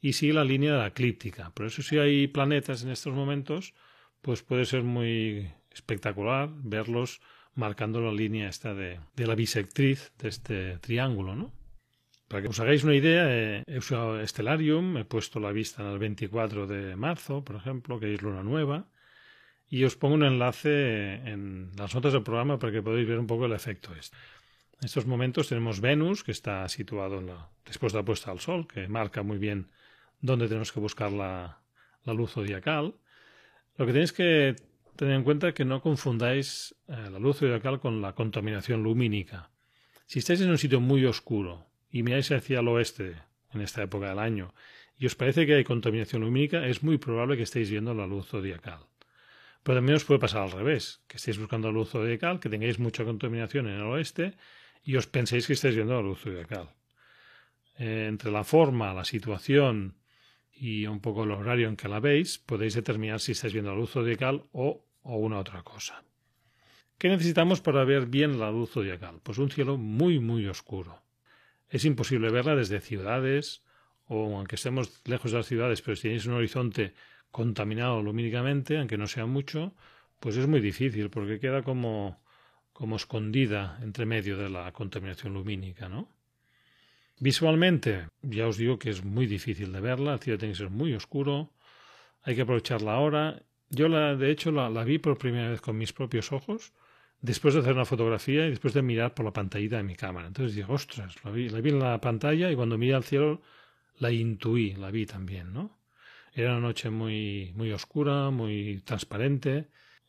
y 0.02 0.14
sigue 0.14 0.32
la 0.34 0.44
línea 0.44 0.72
de 0.72 0.78
la 0.78 0.88
eclíptica. 0.88 1.50
Por 1.54 1.66
eso 1.66 1.80
si 1.80 1.96
hay 1.96 2.26
planetas 2.26 2.82
en 2.82 2.90
estos 2.90 3.14
momentos, 3.14 3.72
pues 4.20 4.42
puede 4.42 4.66
ser 4.66 4.82
muy 4.82 5.48
espectacular 5.70 6.50
verlos 6.52 7.20
marcando 7.54 8.00
la 8.00 8.12
línea 8.12 8.48
esta 8.48 8.74
de, 8.74 8.98
la 9.16 9.34
bisectriz 9.36 10.12
de 10.18 10.28
este 10.28 10.78
triángulo, 10.78 11.36
¿no? 11.36 11.52
Para 12.26 12.42
que 12.42 12.48
os 12.48 12.58
hagáis 12.60 12.82
una 12.82 12.94
idea, 12.94 13.26
eh, 13.28 13.62
he 13.66 13.78
usado 13.78 14.26
Stellarium, 14.26 14.96
he 14.96 15.04
puesto 15.04 15.38
la 15.38 15.52
vista 15.52 15.82
en 15.82 15.88
el 15.90 15.98
24 15.98 16.66
de 16.66 16.96
marzo, 16.96 17.44
por 17.44 17.56
ejemplo, 17.56 18.00
que 18.00 18.12
es 18.12 18.22
luna 18.22 18.42
nueva, 18.42 18.88
y 19.68 19.84
os 19.84 19.96
pongo 19.96 20.14
un 20.14 20.24
enlace 20.24 21.14
en 21.30 21.70
las 21.76 21.94
notas 21.94 22.14
del 22.14 22.22
programa 22.22 22.58
para 22.58 22.72
que 22.72 22.82
podáis 22.82 23.06
ver 23.06 23.18
un 23.18 23.26
poco 23.26 23.46
el 23.46 23.52
efecto 23.52 23.94
este. 23.94 24.16
En 24.80 24.86
estos 24.86 25.06
momentos 25.06 25.48
tenemos 25.48 25.80
Venus, 25.80 26.24
que 26.24 26.32
está 26.32 26.68
situado 26.68 27.20
en 27.20 27.26
la, 27.26 27.50
después 27.64 27.92
de 27.92 28.00
la 28.00 28.04
puesta 28.04 28.32
al 28.32 28.40
Sol, 28.40 28.66
que 28.66 28.88
marca 28.88 29.22
muy 29.22 29.38
bien 29.38 29.70
dónde 30.22 30.48
tenemos 30.48 30.72
que 30.72 30.80
buscar 30.80 31.12
la, 31.12 31.58
luz 32.06 32.32
zodiacal. 32.32 32.94
Lo 33.76 33.86
que 33.86 33.92
tenéis 33.92 34.12
que 34.12 34.56
Tened 34.96 35.14
en 35.14 35.24
cuenta 35.24 35.54
que 35.54 35.64
no 35.64 35.80
confundáis 35.80 36.74
eh, 36.86 37.08
la 37.10 37.18
luz 37.18 37.38
zodiacal 37.38 37.80
con 37.80 38.02
la 38.02 38.14
contaminación 38.14 38.82
lumínica. 38.82 39.50
Si 40.06 40.18
estáis 40.18 40.42
en 40.42 40.50
un 40.50 40.58
sitio 40.58 40.80
muy 40.80 41.04
oscuro 41.06 41.66
y 41.90 42.02
miráis 42.02 42.30
hacia 42.30 42.60
el 42.60 42.68
oeste 42.68 43.16
en 43.52 43.62
esta 43.62 43.82
época 43.82 44.10
del 44.10 44.18
año 44.18 44.54
y 44.98 45.06
os 45.06 45.14
parece 45.14 45.46
que 45.46 45.54
hay 45.54 45.64
contaminación 45.64 46.22
lumínica, 46.22 46.66
es 46.66 46.82
muy 46.82 46.98
probable 46.98 47.36
que 47.36 47.44
estéis 47.44 47.70
viendo 47.70 47.94
la 47.94 48.06
luz 48.06 48.28
zodiacal. 48.28 48.80
Pero 49.62 49.78
también 49.78 49.96
os 49.96 50.04
puede 50.04 50.20
pasar 50.20 50.42
al 50.42 50.52
revés, 50.52 51.00
que 51.08 51.16
estéis 51.16 51.38
buscando 51.38 51.68
la 51.68 51.74
luz 51.74 51.90
zodiacal, 51.90 52.38
que 52.38 52.50
tengáis 52.50 52.78
mucha 52.78 53.04
contaminación 53.04 53.68
en 53.68 53.76
el 53.76 53.82
oeste 53.82 54.34
y 54.84 54.96
os 54.96 55.06
penséis 55.06 55.46
que 55.46 55.54
estáis 55.54 55.74
viendo 55.74 55.94
la 55.94 56.02
luz 56.02 56.20
zodiacal. 56.20 56.68
Eh, 57.78 58.06
entre 58.08 58.30
la 58.30 58.44
forma, 58.44 58.92
la 58.92 59.04
situación 59.04 59.94
y 60.62 60.86
un 60.86 61.00
poco 61.00 61.24
el 61.24 61.32
horario 61.32 61.66
en 61.66 61.74
que 61.74 61.88
la 61.88 61.98
veis, 61.98 62.38
podéis 62.38 62.74
determinar 62.74 63.18
si 63.18 63.32
estáis 63.32 63.52
viendo 63.52 63.72
la 63.72 63.76
luz 63.76 63.90
zodiacal 63.90 64.44
o, 64.52 64.86
o 65.02 65.16
una 65.16 65.40
otra 65.40 65.64
cosa. 65.64 66.04
¿Qué 66.98 67.08
necesitamos 67.08 67.60
para 67.60 67.82
ver 67.82 68.06
bien 68.06 68.38
la 68.38 68.52
luz 68.52 68.70
zodiacal? 68.70 69.18
Pues 69.24 69.38
un 69.38 69.50
cielo 69.50 69.76
muy, 69.76 70.20
muy 70.20 70.46
oscuro. 70.46 71.02
Es 71.68 71.84
imposible 71.84 72.30
verla 72.30 72.54
desde 72.54 72.80
ciudades, 72.80 73.64
o 74.06 74.36
aunque 74.36 74.54
estemos 74.54 75.02
lejos 75.04 75.32
de 75.32 75.38
las 75.38 75.48
ciudades, 75.48 75.82
pero 75.82 75.96
si 75.96 76.02
tenéis 76.02 76.26
un 76.26 76.34
horizonte 76.34 76.94
contaminado 77.32 78.00
lumínicamente, 78.00 78.78
aunque 78.78 78.98
no 78.98 79.08
sea 79.08 79.26
mucho, 79.26 79.74
pues 80.20 80.36
es 80.36 80.46
muy 80.46 80.60
difícil, 80.60 81.10
porque 81.10 81.40
queda 81.40 81.64
como, 81.64 82.22
como 82.72 82.94
escondida 82.94 83.80
entre 83.82 84.06
medio 84.06 84.36
de 84.36 84.48
la 84.48 84.70
contaminación 84.70 85.34
lumínica, 85.34 85.88
¿no? 85.88 86.08
Visualmente, 87.18 88.08
ya 88.22 88.48
os 88.48 88.56
digo 88.56 88.78
que 88.78 88.90
es 88.90 89.04
muy 89.04 89.26
difícil 89.26 89.72
de 89.72 89.80
verla, 89.80 90.14
el 90.14 90.20
cielo 90.20 90.38
tiene 90.38 90.54
que 90.54 90.58
ser 90.58 90.70
muy 90.70 90.94
oscuro, 90.94 91.52
hay 92.22 92.34
que 92.34 92.42
aprovechar 92.42 92.82
la 92.82 92.98
hora. 92.98 93.42
Yo, 93.70 93.88
la, 93.88 94.16
de 94.16 94.30
hecho, 94.30 94.50
la, 94.50 94.68
vi 94.84 94.98
por 94.98 95.18
primera 95.18 95.50
vez 95.50 95.60
con 95.60 95.78
mis 95.78 95.92
propios 95.92 96.32
ojos, 96.32 96.72
después 97.20 97.54
de 97.54 97.60
hacer 97.60 97.74
una 97.74 97.84
fotografía 97.84 98.46
y 98.46 98.50
después 98.50 98.74
de 98.74 98.82
mirar 98.82 99.14
por 99.14 99.24
la 99.24 99.32
pantallita 99.32 99.76
de 99.76 99.84
mi 99.84 99.94
cámara. 99.94 100.26
Entonces 100.26 100.56
dije, 100.56 100.70
ostras, 100.70 101.16
la 101.24 101.30
vi, 101.30 101.48
la 101.48 101.60
vi 101.60 101.70
en 101.70 101.78
la 101.78 102.00
pantalla 102.00 102.50
y 102.50 102.56
cuando 102.56 102.76
miré 102.76 102.94
al 102.94 103.04
cielo 103.04 103.40
la 103.98 104.10
intuí, 104.10 104.74
la 104.74 104.90
vi 104.90 105.06
también, 105.06 105.52
¿no? 105.52 105.78
Era 106.34 106.52
una 106.52 106.60
noche 106.60 106.90
muy, 106.90 107.52
muy 107.54 107.72
oscura, 107.72 108.30
muy 108.30 108.80
transparente. 108.84 109.68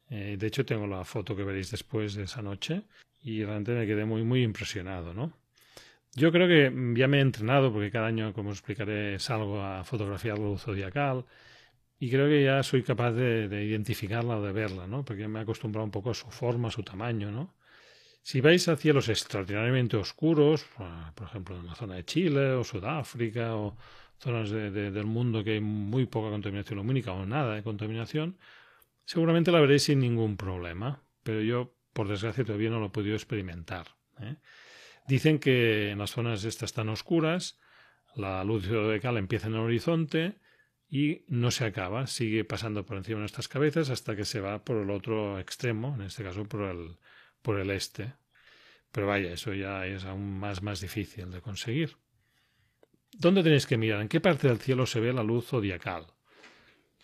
Eh, 0.09 0.37
de 0.39 0.47
hecho, 0.47 0.65
tengo 0.65 0.87
la 0.87 1.03
foto 1.03 1.35
que 1.35 1.43
veréis 1.43 1.71
después 1.71 2.15
de 2.15 2.23
esa 2.23 2.41
noche 2.41 2.83
y 3.21 3.43
realmente 3.43 3.73
me 3.73 3.85
quedé 3.85 4.05
muy, 4.05 4.23
muy 4.23 4.43
impresionado, 4.43 5.13
¿no? 5.13 5.33
Yo 6.15 6.31
creo 6.31 6.47
que 6.47 6.71
ya 6.99 7.07
me 7.07 7.17
he 7.17 7.21
entrenado 7.21 7.71
porque 7.73 7.91
cada 7.91 8.07
año, 8.07 8.33
como 8.33 8.51
os 8.51 8.57
explicaré, 8.57 9.17
salgo 9.19 9.61
a 9.61 9.83
fotografiar 9.83 10.37
luz 10.37 10.61
zodiacal 10.61 11.25
y 11.99 12.09
creo 12.11 12.27
que 12.27 12.43
ya 12.43 12.61
soy 12.63 12.83
capaz 12.83 13.11
de, 13.13 13.47
de, 13.47 13.65
identificarla 13.65 14.37
o 14.37 14.43
de 14.43 14.51
verla, 14.51 14.85
¿no? 14.87 15.03
Porque 15.03 15.27
me 15.27 15.39
he 15.39 15.41
acostumbrado 15.43 15.85
un 15.85 15.91
poco 15.91 16.11
a 16.11 16.13
su 16.13 16.29
forma, 16.29 16.67
a 16.67 16.71
su 16.71 16.83
tamaño, 16.83 17.31
¿no? 17.31 17.55
Si 18.23 18.39
vais 18.39 18.67
a 18.69 18.77
cielos 18.77 19.09
extraordinariamente 19.09 19.97
oscuros, 19.97 20.65
por 21.13 21.27
ejemplo 21.27 21.59
en 21.59 21.67
la 21.67 21.75
zona 21.75 21.95
de 21.95 22.05
Chile 22.05 22.53
o 22.53 22.63
Sudáfrica 22.63 23.55
o 23.55 23.75
zonas 24.17 24.49
del 24.49 25.05
mundo 25.05 25.43
que 25.43 25.51
hay 25.51 25.59
muy 25.59 26.05
poca 26.05 26.29
contaminación 26.29 26.77
lumínica 26.77 27.11
o 27.11 27.25
nada 27.25 27.55
de 27.55 27.63
contaminación, 27.63 28.37
seguramente 29.03 29.51
la 29.51 29.59
veréis 29.59 29.83
sin 29.83 29.99
ningún 29.99 30.37
problema, 30.37 31.03
pero 31.23 31.41
yo, 31.41 31.75
por 31.91 32.07
desgracia, 32.07 32.45
todavía 32.45 32.69
no 32.69 32.79
lo 32.79 32.85
he 32.87 32.91
podido 32.91 33.15
experimentar. 33.15 33.87
¿eh? 34.21 34.37
Dicen 35.07 35.39
que 35.39 35.91
en 35.91 35.99
las 35.99 36.11
zonas 36.11 36.43
estas 36.43 36.73
tan 36.73 36.89
oscuras, 36.89 37.59
la 38.15 38.43
luz 38.43 38.67
zodiacal 38.67 39.17
empieza 39.17 39.47
en 39.47 39.53
el 39.53 39.59
horizonte 39.59 40.37
y 40.89 41.25
no 41.27 41.51
se 41.51 41.65
acaba, 41.65 42.07
sigue 42.07 42.45
pasando 42.45 42.85
por 42.85 42.97
encima 42.97 43.15
de 43.15 43.21
nuestras 43.21 43.47
cabezas 43.47 43.89
hasta 43.89 44.15
que 44.15 44.25
se 44.25 44.39
va 44.39 44.63
por 44.63 44.77
el 44.77 44.91
otro 44.91 45.39
extremo, 45.39 45.95
en 45.95 46.03
este 46.03 46.23
caso 46.23 46.45
por 46.45 46.61
el, 46.61 46.97
por 47.41 47.59
el 47.59 47.71
este. 47.71 48.13
Pero 48.91 49.07
vaya, 49.07 49.31
eso 49.31 49.53
ya 49.53 49.87
es 49.87 50.05
aún 50.05 50.39
más, 50.39 50.61
más 50.61 50.79
difícil 50.81 51.31
de 51.31 51.41
conseguir. 51.41 51.97
¿Dónde 53.11 53.43
tenéis 53.43 53.65
que 53.65 53.77
mirar? 53.77 54.01
¿En 54.01 54.07
qué 54.07 54.21
parte 54.21 54.47
del 54.47 54.59
cielo 54.59 54.85
se 54.85 54.99
ve 54.99 55.13
la 55.13 55.23
luz 55.23 55.47
zodiacal? 55.47 56.05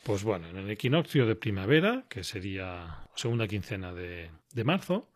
Pues 0.04 0.24
bueno, 0.24 0.48
en 0.48 0.58
el 0.58 0.70
equinoccio 0.70 1.26
de 1.26 1.36
primavera, 1.36 2.06
que 2.10 2.24
sería 2.24 3.08
segunda 3.16 3.48
quincena 3.48 3.92
de, 3.94 4.30
de 4.54 4.64
marzo, 4.64 5.12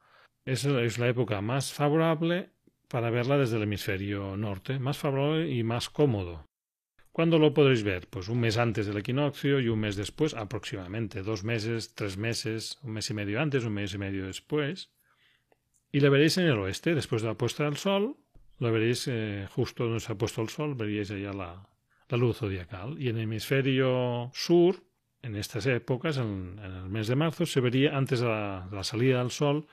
es, 0.45 0.65
es 0.65 0.97
la 0.97 1.07
época 1.07 1.41
más 1.41 1.71
favorable 1.71 2.52
para 2.93 3.09
verla 3.09 3.39
desde 3.39 3.57
el 3.57 3.63
hemisferio 3.63 4.37
norte, 4.37 4.77
más 4.77 4.99
favorable 4.99 5.49
y 5.49 5.63
más 5.63 5.89
cómodo. 5.89 6.45
¿Cuándo 7.11 7.39
lo 7.39 7.51
podréis 7.51 7.81
ver? 7.81 8.07
Pues 8.07 8.29
un 8.29 8.39
mes 8.39 8.59
antes 8.59 8.85
del 8.85 8.97
equinoccio 8.97 9.59
y 9.59 9.67
un 9.67 9.79
mes 9.79 9.95
después, 9.95 10.35
aproximadamente, 10.35 11.23
dos 11.23 11.43
meses, 11.43 11.95
tres 11.95 12.17
meses, 12.17 12.77
un 12.83 12.91
mes 12.91 13.09
y 13.09 13.15
medio 13.15 13.41
antes, 13.41 13.63
un 13.63 13.73
mes 13.73 13.95
y 13.95 13.97
medio 13.97 14.27
después. 14.27 14.91
Y 15.91 16.01
la 16.01 16.09
veréis 16.09 16.37
en 16.37 16.45
el 16.45 16.59
oeste, 16.59 16.93
después 16.93 17.23
de 17.23 17.29
la 17.29 17.33
puesta 17.33 17.63
del 17.63 17.77
sol, 17.77 18.15
lo 18.59 18.71
veréis 18.71 19.07
eh, 19.07 19.47
justo 19.49 19.85
donde 19.85 19.99
se 19.99 20.11
ha 20.11 20.15
puesto 20.15 20.43
el 20.43 20.49
sol, 20.49 20.75
veríais 20.75 21.09
allá 21.09 21.33
la, 21.33 21.67
la 22.09 22.17
luz 22.19 22.37
zodiacal. 22.37 23.01
Y 23.01 23.09
en 23.09 23.17
el 23.17 23.23
hemisferio 23.23 24.29
sur, 24.35 24.83
en 25.23 25.35
estas 25.35 25.65
épocas, 25.65 26.17
en, 26.17 26.59
el 26.63 26.89
mes 26.89 27.07
de 27.07 27.15
marzo, 27.15 27.47
se 27.47 27.59
vería 27.59 27.97
antes 27.97 28.19
de 28.19 28.27
la, 28.27 28.83
salida 28.83 29.17
del 29.17 29.31
sol, 29.31 29.65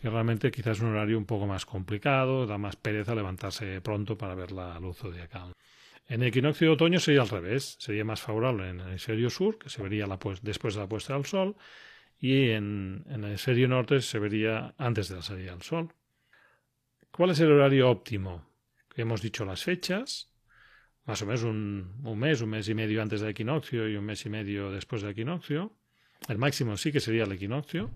que 0.00 0.08
realmente 0.08 0.50
quizás 0.50 0.78
es 0.78 0.82
un 0.82 0.90
horario 0.90 1.18
un 1.18 1.24
poco 1.24 1.46
más 1.46 1.66
complicado, 1.66 2.46
da 2.46 2.56
más 2.58 2.76
pereza 2.76 3.14
levantarse 3.14 3.80
pronto 3.80 4.16
para 4.16 4.34
ver 4.34 4.52
la 4.52 4.78
luz 4.78 4.98
zodiacal. 4.98 5.52
En 6.06 6.22
el 6.22 6.28
equinoccio 6.28 6.68
de 6.68 6.74
otoño 6.74 7.00
sería 7.00 7.22
al 7.22 7.28
revés, 7.28 7.76
sería 7.80 8.04
más 8.04 8.20
favorable 8.20 8.70
en 8.70 8.80
el 8.80 8.88
hemisferio 8.88 9.28
sur, 9.28 9.58
que 9.58 9.68
se 9.68 9.82
vería 9.82 10.06
la, 10.06 10.18
después 10.42 10.74
de 10.74 10.80
la 10.80 10.88
puesta 10.88 11.14
del 11.14 11.26
sol, 11.26 11.56
y 12.18 12.50
en, 12.50 13.04
en 13.08 13.24
el 13.24 13.30
hemisferio 13.30 13.68
norte 13.68 14.00
se 14.00 14.18
vería 14.18 14.74
antes 14.78 15.08
de 15.08 15.16
la 15.16 15.22
salida 15.22 15.50
del 15.50 15.62
sol. 15.62 15.92
¿Cuál 17.10 17.30
es 17.30 17.40
el 17.40 17.50
horario 17.50 17.90
óptimo? 17.90 18.46
Hemos 18.94 19.20
dicho 19.20 19.44
las 19.44 19.62
fechas, 19.64 20.32
más 21.08 21.22
o 21.22 21.26
menos 21.26 21.42
un, 21.42 22.18
mes, 22.18 22.42
un 22.42 22.50
mes 22.50 22.68
y 22.68 22.74
medio 22.74 23.00
antes 23.00 23.22
del 23.22 23.30
equinoccio 23.30 23.88
y 23.88 23.96
un 23.96 24.04
mes 24.04 24.26
y 24.26 24.28
medio 24.28 24.70
después 24.70 25.00
del 25.00 25.12
equinoccio. 25.12 25.72
El 26.28 26.36
máximo 26.36 26.76
sí 26.76 26.92
que 26.92 27.00
sería 27.00 27.24
el 27.24 27.32
equinoccio. 27.32 27.90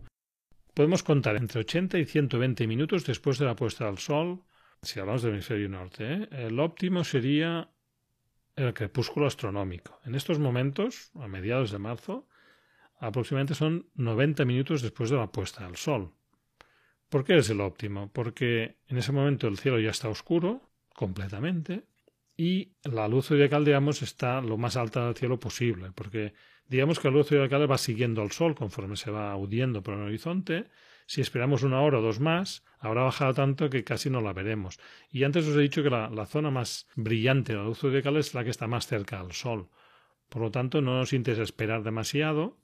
Podemos 0.74 1.02
contar 1.02 1.36
entre 1.36 1.60
80 1.60 1.98
y 1.98 2.06
120 2.06 2.66
minutos 2.66 3.04
después 3.04 3.38
de 3.38 3.44
la 3.44 3.54
puesta 3.54 3.84
del 3.84 3.98
sol, 3.98 4.42
si 4.80 4.98
hablamos 4.98 5.22
del 5.22 5.34
hemisferio 5.34 5.68
norte. 5.68 6.14
¿eh? 6.14 6.28
El 6.32 6.58
óptimo 6.58 7.04
sería 7.04 7.68
el 8.56 8.72
crepúsculo 8.72 9.26
astronómico. 9.26 10.00
En 10.04 10.14
estos 10.14 10.38
momentos, 10.38 11.10
a 11.14 11.28
mediados 11.28 11.72
de 11.72 11.78
marzo, 11.78 12.26
aproximadamente 12.98 13.54
son 13.54 13.86
90 13.96 14.46
minutos 14.46 14.80
después 14.80 15.10
de 15.10 15.16
la 15.16 15.30
puesta 15.30 15.66
del 15.66 15.76
sol. 15.76 16.14
¿Por 17.10 17.24
qué 17.24 17.36
es 17.36 17.50
el 17.50 17.60
óptimo? 17.60 18.10
Porque 18.10 18.78
en 18.88 18.96
ese 18.96 19.12
momento 19.12 19.48
el 19.48 19.58
cielo 19.58 19.78
ya 19.78 19.90
está 19.90 20.08
oscuro 20.08 20.70
completamente 20.94 21.84
y 22.34 22.72
la 22.84 23.08
luz 23.08 23.26
zodiacal, 23.26 23.66
digamos, 23.66 24.00
está 24.00 24.40
lo 24.40 24.56
más 24.56 24.78
alta 24.78 25.04
del 25.04 25.16
cielo 25.16 25.38
posible, 25.38 25.92
porque 25.94 26.32
digamos 26.72 26.98
que 26.98 27.08
la 27.08 27.14
luz 27.18 27.28
zodiacal 27.28 27.70
va 27.70 27.76
siguiendo 27.76 28.22
al 28.22 28.32
sol 28.32 28.54
conforme 28.54 28.96
se 28.96 29.10
va 29.10 29.36
hundiendo 29.36 29.82
por 29.82 29.92
el 29.92 30.00
horizonte. 30.00 30.68
Si 31.06 31.20
esperamos 31.20 31.64
una 31.64 31.82
hora 31.82 31.98
o 31.98 32.02
dos 32.02 32.18
más, 32.18 32.64
habrá 32.78 33.02
bajado 33.02 33.34
tanto 33.34 33.68
que 33.68 33.84
casi 33.84 34.08
no 34.08 34.22
la 34.22 34.32
veremos. 34.32 34.80
Y 35.10 35.24
antes 35.24 35.46
os 35.46 35.54
he 35.54 35.60
dicho 35.60 35.82
que 35.82 35.90
la, 35.90 36.26
zona 36.26 36.50
más 36.50 36.88
brillante 36.96 37.52
de 37.52 37.58
la 37.58 37.64
luz 37.64 37.78
zodiacal 37.78 38.16
es 38.16 38.32
la 38.32 38.42
que 38.42 38.50
está 38.50 38.66
más 38.68 38.86
cerca 38.86 39.20
al 39.20 39.32
sol. 39.32 39.68
Por 40.30 40.40
lo 40.40 40.50
tanto, 40.50 40.80
no 40.80 40.96
nos 40.96 41.12
interesa 41.12 41.42
esperar 41.42 41.82
demasiado, 41.82 42.56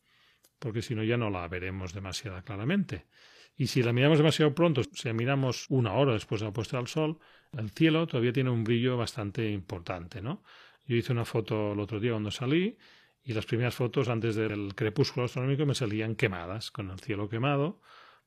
porque 0.58 0.80
si 0.80 0.94
no 0.94 1.04
ya 1.04 1.18
no 1.18 1.28
la 1.28 1.46
veremos 1.46 1.92
demasiado 1.92 2.42
claramente. 2.42 3.04
Y 3.58 3.66
si 3.66 3.82
la 3.82 3.92
miramos 3.92 4.16
demasiado 4.16 4.54
pronto, 4.54 4.82
si 4.84 5.08
la 5.08 5.12
miramos 5.12 5.66
una 5.68 5.92
hora 5.92 6.14
después 6.14 6.40
de 6.40 6.46
la 6.46 6.52
puesta 6.54 6.78
del 6.78 6.86
sol, 6.86 7.18
el 7.52 7.68
cielo 7.70 8.06
todavía 8.06 8.32
tiene 8.32 8.48
un 8.48 8.64
brillo 8.64 8.96
bastante 8.96 9.50
importante, 9.50 10.22
¿no? 10.22 10.42
Yo 10.86 10.96
hice 10.96 11.12
una 11.12 11.26
foto 11.26 11.72
el 11.72 11.80
otro 11.80 12.00
día 12.00 12.12
cuando 12.12 12.30
salí 12.30 12.78
y 13.22 13.32
las 13.32 13.46
primeras 13.46 13.74
fotos 13.74 14.08
antes 14.08 14.36
del 14.36 14.74
crepúsculo 14.74 15.26
astronómico 15.26 15.66
me 15.66 15.74
salían 15.74 16.14
quemadas, 16.14 16.70
con 16.70 16.90
el 16.90 17.00
cielo 17.00 17.28
quemado, 17.28 17.80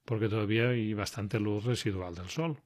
porque 0.05 0.29
todavía 0.29 0.69
hay 0.69 0.93
bastante 0.93 1.39
luz 1.39 1.65
residual 1.65 2.15
del 2.15 2.29
sol. 2.29 2.61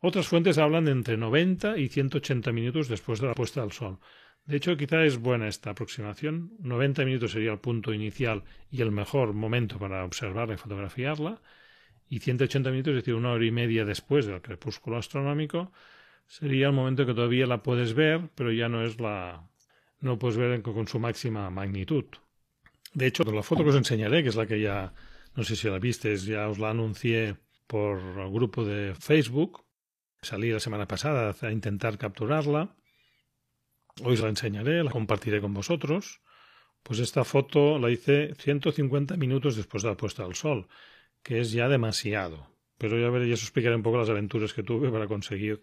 Otras 0.00 0.28
fuentes 0.28 0.58
hablan 0.58 0.84
de 0.84 0.92
entre 0.92 1.16
90 1.16 1.78
y 1.78 1.88
180 1.88 2.52
minutos 2.52 2.88
después 2.88 3.20
de 3.20 3.26
la 3.26 3.34
puesta 3.34 3.62
del 3.62 3.72
sol. 3.72 3.98
De 4.44 4.56
hecho, 4.56 4.76
quizá 4.76 5.04
es 5.04 5.18
buena 5.18 5.48
esta 5.48 5.70
aproximación. 5.70 6.52
90 6.60 7.04
minutos 7.04 7.32
sería 7.32 7.52
el 7.52 7.58
punto 7.58 7.92
inicial 7.92 8.44
y 8.70 8.80
el 8.80 8.92
mejor 8.92 9.34
momento 9.34 9.78
para 9.78 10.04
observarla 10.04 10.54
y 10.54 10.56
fotografiarla, 10.56 11.42
y 12.08 12.20
180 12.20 12.70
minutos, 12.70 12.92
es 12.92 12.96
decir, 12.96 13.14
una 13.14 13.32
hora 13.32 13.44
y 13.44 13.50
media 13.50 13.84
después 13.84 14.26
del 14.26 14.40
crepúsculo 14.40 14.96
astronómico, 14.96 15.72
sería 16.26 16.68
el 16.68 16.72
momento 16.72 17.04
que 17.04 17.14
todavía 17.14 17.46
la 17.46 17.62
puedes 17.62 17.94
ver, 17.94 18.30
pero 18.34 18.52
ya 18.52 18.68
no 18.68 18.82
es 18.84 19.00
la. 19.00 19.48
No 20.00 20.18
puedes 20.18 20.36
ver 20.36 20.62
con 20.62 20.86
su 20.88 20.98
máxima 20.98 21.50
magnitud. 21.50 22.04
De 22.94 23.06
hecho, 23.06 23.24
la 23.24 23.42
foto 23.42 23.62
que 23.62 23.70
os 23.70 23.76
enseñaré, 23.76 24.22
que 24.22 24.30
es 24.30 24.36
la 24.36 24.46
que 24.46 24.60
ya, 24.60 24.94
no 25.34 25.44
sé 25.44 25.56
si 25.56 25.68
la 25.68 25.78
visteis, 25.78 26.24
ya 26.24 26.48
os 26.48 26.58
la 26.58 26.70
anuncié 26.70 27.36
por 27.66 27.98
el 27.98 28.30
grupo 28.30 28.64
de 28.64 28.94
Facebook. 28.94 29.64
Salí 30.22 30.50
la 30.50 30.60
semana 30.60 30.88
pasada 30.88 31.34
a 31.40 31.50
intentar 31.52 31.98
capturarla. 31.98 32.74
Hoy 34.02 34.14
os 34.14 34.20
la 34.20 34.28
enseñaré, 34.28 34.82
la 34.82 34.90
compartiré 34.90 35.40
con 35.40 35.54
vosotros. 35.54 36.20
Pues 36.82 37.00
esta 37.00 37.24
foto 37.24 37.78
la 37.78 37.90
hice 37.90 38.34
150 38.34 39.16
minutos 39.16 39.56
después 39.56 39.82
de 39.82 39.90
la 39.90 39.96
puesta 39.96 40.24
del 40.24 40.34
sol 40.34 40.68
que 41.22 41.40
es 41.40 41.52
ya 41.52 41.68
demasiado. 41.68 42.48
Pero 42.78 42.98
ya 42.98 43.10
veréis, 43.10 43.34
os 43.34 43.42
explicaré 43.42 43.74
un 43.74 43.82
poco 43.82 43.98
las 43.98 44.08
aventuras 44.08 44.52
que 44.52 44.62
tuve 44.62 44.90
para 44.90 45.08
conseguir 45.08 45.60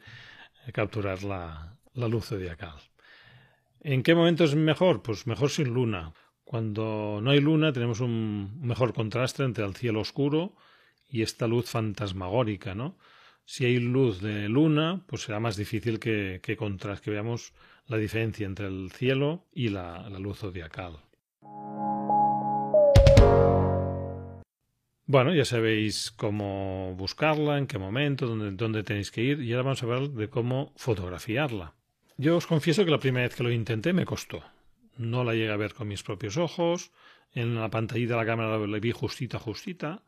capturar 0.74 1.24
la, 1.24 1.78
la 1.94 2.08
luz 2.08 2.26
zodiacal. 2.26 2.78
¿En 3.88 4.02
qué 4.02 4.16
momento 4.16 4.46
es 4.46 4.56
mejor? 4.56 5.04
Pues 5.04 5.28
mejor 5.28 5.52
sin 5.52 5.72
luna. 5.72 6.12
Cuando 6.44 7.20
no 7.22 7.30
hay 7.30 7.40
luna 7.40 7.72
tenemos 7.72 8.00
un 8.00 8.60
mejor 8.60 8.96
contraste 8.96 9.44
entre 9.44 9.64
el 9.64 9.76
cielo 9.76 10.00
oscuro 10.00 10.56
y 11.08 11.22
esta 11.22 11.46
luz 11.46 11.70
fantasmagórica, 11.70 12.74
¿no? 12.74 12.98
Si 13.46 13.64
hay 13.64 13.78
luz 13.78 14.22
de 14.22 14.50
luna, 14.50 15.04
pues 15.06 15.22
será 15.22 15.40
más 15.40 15.56
difícil 15.56 16.00
que, 16.00 16.40
que, 16.42 16.58
que 16.58 17.12
veamos 17.12 17.54
la 17.86 17.98
diferencia 17.98 18.48
entre 18.48 18.66
el 18.66 18.90
cielo 18.92 19.46
y 19.54 19.70
la, 19.70 20.10
luz 20.18 20.40
zodiacal. 20.40 20.98
Bueno, 25.06 25.36
ya 25.36 25.46
sabéis 25.46 26.10
cómo 26.10 26.96
buscarla, 26.98 27.60
en 27.60 27.68
qué 27.68 27.78
momento, 27.78 28.26
dónde, 28.26 28.50
dónde 28.54 28.82
tenéis 28.82 29.12
que 29.12 29.22
ir 29.22 29.42
y 29.44 29.52
ahora 29.52 29.66
vamos 29.66 29.84
a 29.84 29.86
ver 29.86 30.10
de 30.10 30.28
cómo 30.28 30.74
fotografiarla. 30.76 31.76
Yo 32.18 32.38
os 32.38 32.48
confieso 32.48 32.86
que 32.86 32.92
la 32.92 33.00
primera 33.00 33.28
vez 33.28 33.36
que 33.36 33.44
lo 33.44 33.52
intenté 33.52 33.92
me 33.92 34.06
costó. 34.06 34.42
No 34.98 35.26
la 35.26 35.34
llegué 35.34 35.52
a 35.52 35.58
ver 35.58 35.74
con 35.74 35.90
mis 35.90 36.02
propios 36.02 36.38
ojos, 36.38 36.92
en 37.34 37.56
la 37.56 37.70
pantallita 37.70 38.14
de 38.14 38.20
la 38.20 38.26
cámara 38.26 38.58
la 38.58 38.80
vi 38.80 38.92
justita, 38.92 39.38
justita, 39.38 40.04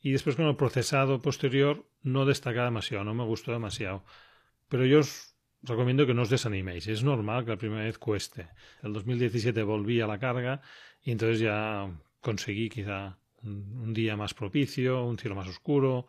y 0.00 0.10
después 0.10 0.34
con 0.34 0.46
el 0.46 0.56
procesado 0.56 1.22
posterior 1.22 1.86
no 2.02 2.26
destacaba 2.26 2.66
demasiado, 2.66 3.04
no 3.04 3.14
me 3.14 3.22
gustó 3.24 3.52
demasiado. 3.52 4.04
Pero 4.68 4.84
yo 4.84 4.98
os 4.98 5.36
recomiendo 5.62 6.06
que 6.06 6.14
no 6.14 6.22
os 6.22 6.30
desaniméis. 6.30 6.88
Es 6.88 7.04
normal 7.04 7.44
que 7.44 7.52
la 7.52 7.56
primera 7.56 7.84
vez 7.84 7.98
cueste. 7.98 8.48
El 8.82 8.92
2017 8.92 9.62
volví 9.62 10.00
a 10.00 10.08
la 10.08 10.18
carga 10.18 10.60
y 11.02 11.12
entonces 11.12 11.38
ya 11.38 11.88
conseguí 12.20 12.68
quizá 12.68 13.16
un 13.42 13.94
día 13.94 14.16
más 14.16 14.34
propicio, 14.34 15.04
un 15.04 15.18
cielo 15.18 15.36
más 15.36 15.48
oscuro 15.48 16.06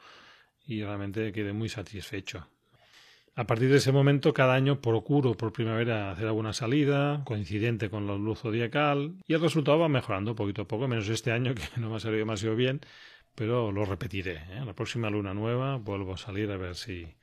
y 0.65 0.83
realmente 0.83 1.31
quedé 1.31 1.53
muy 1.53 1.69
satisfecho. 1.69 2.47
A 3.37 3.45
partir 3.45 3.69
de 3.69 3.77
ese 3.77 3.91
momento, 3.91 4.33
cada 4.33 4.53
año 4.53 4.79
procuro 4.79 5.35
por 5.35 5.51
primavera 5.51 6.09
hacer 6.09 6.25
alguna 6.25 6.53
salida 6.53 7.21
coincidente 7.25 7.89
con 7.89 8.07
la 8.07 8.15
luz 8.15 8.39
zodiacal 8.39 9.17
y 9.27 9.33
el 9.33 9.41
resultado 9.41 9.77
va 9.77 9.89
mejorando 9.89 10.35
poquito 10.35 10.61
a 10.61 10.67
poco, 10.69 10.87
menos 10.87 11.09
este 11.09 11.33
año 11.33 11.53
que 11.55 11.63
no 11.75 11.89
me 11.89 11.97
ha 11.97 11.99
salido 11.99 12.19
demasiado 12.19 12.55
bien, 12.55 12.79
pero 13.35 13.73
lo 13.73 13.83
repetiré. 13.83 14.35
¿eh? 14.51 14.63
La 14.65 14.73
próxima 14.73 15.09
luna 15.09 15.33
nueva 15.33 15.75
vuelvo 15.75 16.13
a 16.13 16.17
salir 16.17 16.49
a 16.49 16.55
ver 16.55 16.75
si 16.75 17.13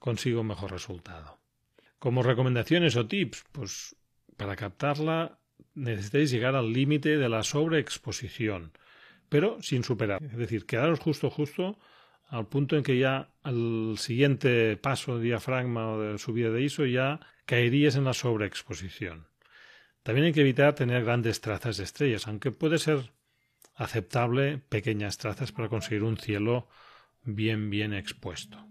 consigo 0.00 0.40
un 0.40 0.48
mejor 0.48 0.72
resultado. 0.72 1.38
Como 2.00 2.24
recomendaciones 2.24 2.96
o 2.96 3.06
tips, 3.06 3.44
pues 3.52 3.94
para 4.36 4.56
captarla 4.56 5.38
necesitáis 5.74 6.32
llegar 6.32 6.56
al 6.56 6.72
límite 6.72 7.18
de 7.18 7.28
la 7.28 7.44
sobreexposición, 7.44 8.72
pero 9.28 9.62
sin 9.62 9.84
superar. 9.84 10.20
Es 10.24 10.36
decir, 10.36 10.66
quedaros 10.66 10.98
justo 10.98 11.30
justo 11.30 11.78
al 12.32 12.46
punto 12.46 12.76
en 12.76 12.82
que 12.82 12.98
ya 12.98 13.28
al 13.42 13.96
siguiente 13.98 14.78
paso 14.78 15.18
de 15.18 15.24
diafragma 15.24 15.92
o 15.92 16.00
de 16.00 16.18
subida 16.18 16.48
de 16.48 16.62
ISO 16.62 16.86
ya 16.86 17.20
caerías 17.44 17.94
en 17.94 18.04
la 18.04 18.14
sobreexposición. 18.14 19.26
También 20.02 20.28
hay 20.28 20.32
que 20.32 20.40
evitar 20.40 20.74
tener 20.74 21.04
grandes 21.04 21.42
trazas 21.42 21.76
de 21.76 21.84
estrellas, 21.84 22.26
aunque 22.26 22.50
puede 22.50 22.78
ser 22.78 23.12
aceptable 23.74 24.56
pequeñas 24.56 25.18
trazas 25.18 25.52
para 25.52 25.68
conseguir 25.68 26.04
un 26.04 26.16
cielo 26.16 26.68
bien 27.22 27.68
bien 27.68 27.92
expuesto. 27.92 28.66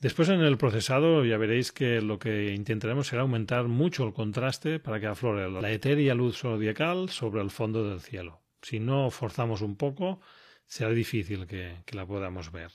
Después 0.00 0.28
en 0.28 0.40
el 0.40 0.58
procesado 0.58 1.24
ya 1.24 1.38
veréis 1.38 1.70
que 1.70 2.02
lo 2.02 2.18
que 2.18 2.54
intentaremos 2.54 3.06
será 3.06 3.22
aumentar 3.22 3.68
mucho 3.68 4.04
el 4.04 4.12
contraste 4.12 4.80
para 4.80 4.98
que 4.98 5.06
aflore 5.06 5.48
la 5.48 5.70
etérea 5.70 6.16
luz 6.16 6.38
zodiacal 6.38 7.08
sobre 7.08 7.40
el 7.40 7.50
fondo 7.50 7.88
del 7.88 8.00
cielo. 8.00 8.40
Si 8.62 8.80
no 8.80 9.12
forzamos 9.12 9.62
un 9.62 9.76
poco, 9.76 10.20
será 10.66 10.90
difícil 10.90 11.46
que, 11.46 11.82
que 11.84 11.96
la 11.96 12.06
podamos 12.06 12.50
ver. 12.50 12.72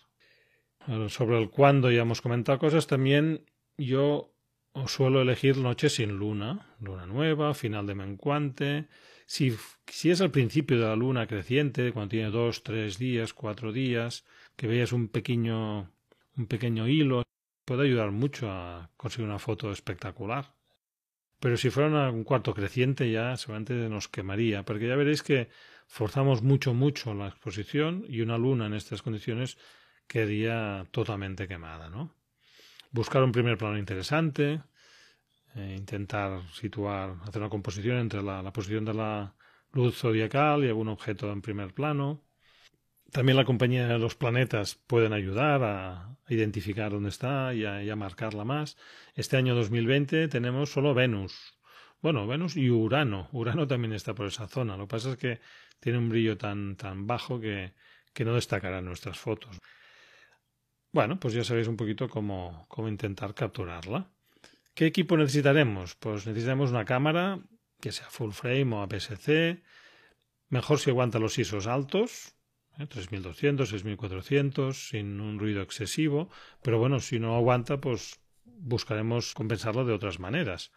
Sobre 1.10 1.40
el 1.40 1.50
cuándo 1.50 1.92
ya 1.92 2.02
hemos 2.02 2.22
comentado 2.22 2.58
cosas, 2.58 2.88
también 2.88 3.46
yo 3.78 4.34
suelo 4.88 5.22
elegir 5.22 5.58
noches 5.58 5.96
sin 5.96 6.18
luna, 6.18 6.76
luna 6.80 7.06
nueva, 7.06 7.54
final 7.54 7.86
de 7.86 7.96
menguante. 7.96 8.88
Si, 9.26 9.56
si 9.88 10.10
es 10.10 10.22
al 10.22 10.32
principio 10.32 10.80
de 10.80 10.86
la 10.86 10.96
luna 10.96 11.28
creciente, 11.28 11.92
cuando 11.92 12.10
tiene 12.10 12.32
dos, 12.32 12.64
tres 12.64 12.98
días, 12.98 13.34
cuatro 13.34 13.72
días, 13.72 14.26
que 14.56 14.68
veas 14.68 14.92
un 14.92 15.10
pequeño 15.10 15.92
un 16.40 16.48
pequeño 16.48 16.88
hilo 16.88 17.24
puede 17.66 17.84
ayudar 17.84 18.12
mucho 18.12 18.50
a 18.50 18.90
conseguir 18.98 19.28
una 19.28 19.40
foto 19.40 19.72
espectacular. 19.72 20.56
Pero 21.40 21.56
si 21.58 21.70
fuera 21.70 22.10
un 22.10 22.24
cuarto 22.24 22.54
creciente 22.54 23.12
ya 23.12 23.38
seguramente 23.38 23.74
nos 23.90 24.08
quemaría, 24.08 24.64
porque 24.64 24.88
ya 24.88 24.96
veréis 24.96 25.22
que 25.22 25.50
forzamos 25.90 26.42
mucho, 26.42 26.74
mucho 26.74 27.14
la 27.14 27.28
exposición 27.28 28.06
y 28.08 28.22
una 28.22 28.38
luna 28.38 28.68
en 28.68 28.76
estas 28.76 29.02
condiciones 29.02 29.58
quedaría 30.08 30.88
totalmente 30.92 31.48
quemada, 31.48 31.90
¿no? 31.90 32.16
Buscar 32.92 33.22
un 33.24 33.34
primer 33.34 33.58
plano 33.58 33.78
interesante, 33.78 34.62
eh, 35.56 35.76
intentar 35.78 36.42
situar, 36.54 37.18
hacer 37.24 37.42
una 37.42 37.50
composición 37.50 37.98
entre 37.98 38.22
la 38.24 38.54
posición 38.54 38.86
de 38.86 38.94
la 38.94 39.36
luz 39.74 39.98
zodiacal 39.98 40.64
y 40.64 40.70
algún 40.70 40.88
objeto 40.88 41.32
en 41.32 41.42
primer 41.42 41.74
plano, 41.74 42.24
también 43.12 43.38
la 43.38 43.46
compañía 43.46 43.88
de 43.88 43.98
los 43.98 44.16
planetas 44.16 44.76
pueden 44.76 45.14
ayudar 45.14 45.64
a 45.64 46.18
identificar 46.28 46.92
dónde 46.92 47.10
está 47.10 47.54
y 47.54 47.66
a, 47.66 47.96
marcarla 47.96 48.46
más. 48.46 48.78
Este 49.16 49.36
año 49.36 49.56
2020 49.56 50.28
tenemos 50.28 50.72
solo 50.72 50.94
Venus. 50.94 51.58
Bueno, 52.02 52.28
Venus 52.28 52.56
y 52.56 52.70
Urano. 52.70 53.28
Urano 53.32 53.68
también 53.68 53.94
está 53.94 54.14
por 54.14 54.28
esa 54.28 54.48
zona. 54.48 54.78
Lo 54.78 54.84
que 54.84 54.92
pasa 54.92 55.12
es 55.12 55.18
que 55.18 55.40
tiene 55.80 55.98
un 55.98 56.10
brillo 56.10 56.38
tan, 56.38 56.76
tan 56.76 57.08
bajo 57.08 57.40
que, 57.40 57.74
que 58.14 58.26
no 58.26 58.36
destacará 58.36 58.80
en 58.80 58.86
nuestras 58.86 59.18
fotos. 59.18 59.58
Bueno, 60.92 61.20
pues 61.20 61.34
ya 61.34 61.44
sabéis 61.44 61.68
un 61.68 61.78
poquito 61.78 62.10
cómo, 62.10 62.66
cómo 62.68 62.88
intentar 62.88 63.36
capturarla. 63.36 64.12
¿Qué 64.74 64.86
equipo 64.86 65.18
necesitaremos? 65.18 65.96
Pues 65.96 66.26
necesitamos 66.26 66.72
una 66.72 66.86
cámara 66.86 67.40
que 67.80 67.92
sea 67.92 68.10
full 68.10 68.32
frame 68.32 68.76
o 68.76 68.82
APS-C. 68.82 69.62
Mejor 70.50 70.80
si 70.80 70.90
aguanta 70.90 71.20
los 71.20 71.38
ISOs 71.38 71.68
altos, 71.68 72.36
3200, 72.88 73.68
¿eh? 73.68 73.72
6400, 73.72 74.90
sin 74.90 75.20
un 75.20 75.38
ruido 75.38 75.62
excesivo, 75.62 76.30
pero 76.64 76.80
bueno, 76.80 77.00
si 77.00 77.20
no 77.20 77.36
aguanta, 77.36 77.80
pues 77.82 78.20
buscaremos 78.46 79.34
compensarlo 79.34 79.86
de 79.86 79.94
otras 79.94 80.20
maneras. 80.20 80.72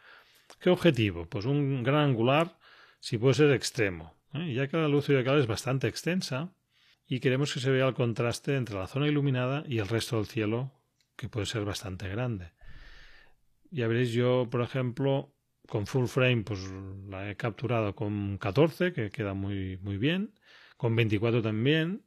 ¿Qué 0.61 0.71
objetivo? 0.71 1.27
Pues 1.27 1.45
un 1.45 1.83
gran 1.83 2.11
angular, 2.11 2.59
si 3.01 3.19
puede 3.19 3.35
ser 3.35 3.53
extremo, 3.53 4.15
¿eh? 4.35 4.55
ya 4.55 4.69
que 4.69 4.77
la 4.77 4.89
luz 4.89 5.07
zodiacal 5.07 5.39
es 5.39 5.47
bastante 5.47 5.89
extensa 5.89 6.55
y 7.07 7.21
queremos 7.21 7.53
que 7.53 7.61
se 7.61 7.71
vea 7.71 7.89
el 7.89 7.95
contraste 7.95 8.57
entre 8.57 8.77
la 8.77 8.87
zona 8.87 9.09
iluminada 9.09 9.65
y 9.67 9.79
el 9.79 9.89
resto 9.89 10.17
del 10.17 10.27
cielo, 10.27 10.73
que 11.17 11.29
puede 11.29 11.47
ser 11.47 11.65
bastante 11.65 12.09
grande. 12.09 12.53
Ya 13.71 13.87
veréis, 13.87 14.13
yo, 14.13 14.49
por 14.51 14.63
ejemplo, 14.63 15.35
con 15.69 15.87
full 15.87 16.07
frame, 16.07 16.43
pues 16.43 16.61
la 17.09 17.31
he 17.31 17.37
capturado 17.37 17.95
con 17.95 18.39
14, 18.39 18.93
que 18.93 19.11
queda 19.11 19.35
muy, 19.35 19.79
muy 19.79 19.97
bien 19.97 20.35
con 20.83 20.97
24 20.97 21.43
también. 21.43 22.03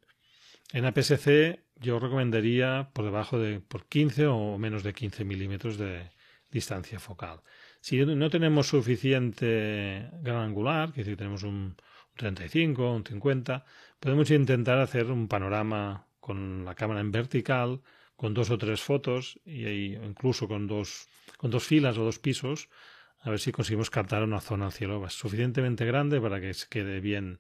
En 0.74 0.84
APS-C 0.84 1.64
yo 1.78 1.98
recomendaría 1.98 2.90
por 2.92 3.06
debajo 3.06 3.40
de 3.40 3.62
por 3.62 3.86
15 3.86 4.28
o 4.28 4.58
menos 4.58 4.84
de 4.84 4.94
15 4.94 5.24
milímetros 5.24 5.78
de 5.78 6.12
distancia 6.52 7.00
focal. 7.00 7.40
Si 7.80 8.06
no 8.06 8.30
tenemos 8.30 8.68
suficiente 8.68 10.10
gran 10.22 10.42
angular, 10.44 10.92
que 10.92 11.06
decir, 11.06 11.16
tenemos 11.16 11.44
un 11.44 11.78
35, 12.16 12.94
un 12.94 13.04
50, 13.04 13.66
podemos 14.00 14.30
intentar 14.32 14.80
hacer 14.80 15.12
un 15.12 15.28
panorama 15.28 16.08
con 16.20 16.66
la 16.66 16.76
cámara 16.76 17.02
en 17.02 17.12
vertical, 17.12 17.82
con 18.16 18.34
dos 18.34 18.50
o 18.50 18.58
tres 18.58 18.82
fotos, 18.82 19.40
y 19.46 19.96
incluso 19.96 20.48
con 20.48 20.68
dos, 20.68 21.08
con 21.38 21.52
dos 21.52 21.64
filas 21.64 21.98
o 21.98 22.04
dos 22.04 22.20
pisos, 22.20 22.70
a 23.20 23.30
ver 23.30 23.40
si 23.40 23.52
conseguimos 23.52 23.90
captar 23.90 24.24
una 24.24 24.40
zona 24.40 24.68
al 24.68 24.72
cielo 24.72 25.10
suficientemente 25.10 25.86
grande 25.86 26.22
para 26.22 26.40
que 26.40 26.54
se 26.54 26.68
quede 26.70 27.00
bien 27.00 27.40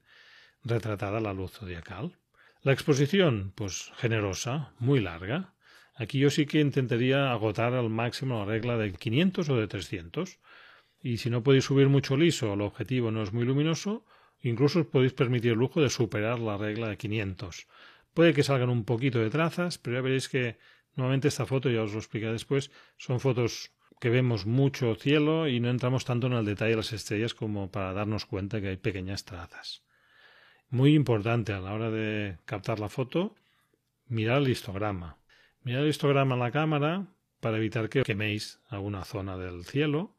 retratada 0.63 1.19
la 1.19 1.33
luz 1.33 1.51
zodiacal. 1.51 2.17
La 2.63 2.73
exposición, 2.73 3.53
pues 3.55 3.91
generosa, 3.97 4.73
muy 4.79 4.99
larga. 4.99 5.53
Aquí 5.93 6.17
yo 6.17 6.31
sí 6.31 6.47
que 6.47 6.59
intentaría 6.59 7.31
agotar 7.31 7.73
al 7.73 7.89
máximo 7.89 8.39
la 8.39 8.45
regla 8.45 8.77
de 8.77 8.91
500 8.91 9.49
o 9.49 9.55
de 9.57 9.67
300. 9.67 10.39
Y 11.03 11.17
si 11.17 11.29
no 11.29 11.43
podéis 11.43 11.65
subir 11.65 11.87
mucho 11.87 12.17
liso, 12.17 12.53
el 12.53 12.61
objetivo 12.61 13.11
no 13.11 13.21
es 13.21 13.31
muy 13.31 13.45
luminoso, 13.45 14.05
incluso 14.49 14.79
os 14.81 14.87
podéis 14.87 15.13
permitir 15.13 15.51
el 15.53 15.59
lujo 15.59 15.81
de 15.81 15.89
superar 15.89 16.39
la 16.39 16.57
regla 16.57 16.89
de 16.89 16.97
500. 16.97 17.67
Puede 18.13 18.33
que 18.33 18.43
salgan 18.43 18.69
un 18.69 18.85
poquito 18.85 19.19
de 19.19 19.29
trazas, 19.29 19.77
pero 19.77 19.97
ya 19.97 20.01
veréis 20.01 20.29
que 20.29 20.57
normalmente 20.95 21.27
esta 21.27 21.45
foto, 21.45 21.69
ya 21.69 21.83
os 21.83 21.93
lo 21.93 21.99
explicaré 21.99 22.33
después, 22.33 22.71
son 22.97 23.19
fotos 23.19 23.71
que 23.99 24.09
vemos 24.09 24.45
mucho 24.45 24.95
cielo 24.95 25.47
y 25.47 25.59
no 25.59 25.69
entramos 25.69 26.05
tanto 26.05 26.27
en 26.27 26.33
el 26.33 26.45
detalle 26.45 26.71
de 26.71 26.77
las 26.77 26.93
estrellas 26.93 27.33
como 27.33 27.71
para 27.71 27.93
darnos 27.93 28.25
cuenta 28.25 28.61
que 28.61 28.69
hay 28.69 28.77
pequeñas 28.77 29.25
trazas. 29.25 29.83
Muy 30.69 30.93
importante 30.93 31.53
a 31.53 31.59
la 31.59 31.73
hora 31.73 31.91
de 31.91 32.37
captar 32.45 32.79
la 32.79 32.89
foto, 32.89 33.35
mirar 34.07 34.41
el 34.41 34.49
histograma. 34.49 35.17
Mirar 35.63 35.83
el 35.83 35.89
histograma 35.89 36.35
en 36.35 36.41
la 36.41 36.51
cámara 36.51 37.07
para 37.39 37.57
evitar 37.57 37.89
que 37.89 38.03
queméis 38.03 38.59
alguna 38.69 39.03
zona 39.03 39.37
del 39.37 39.65
cielo. 39.65 40.15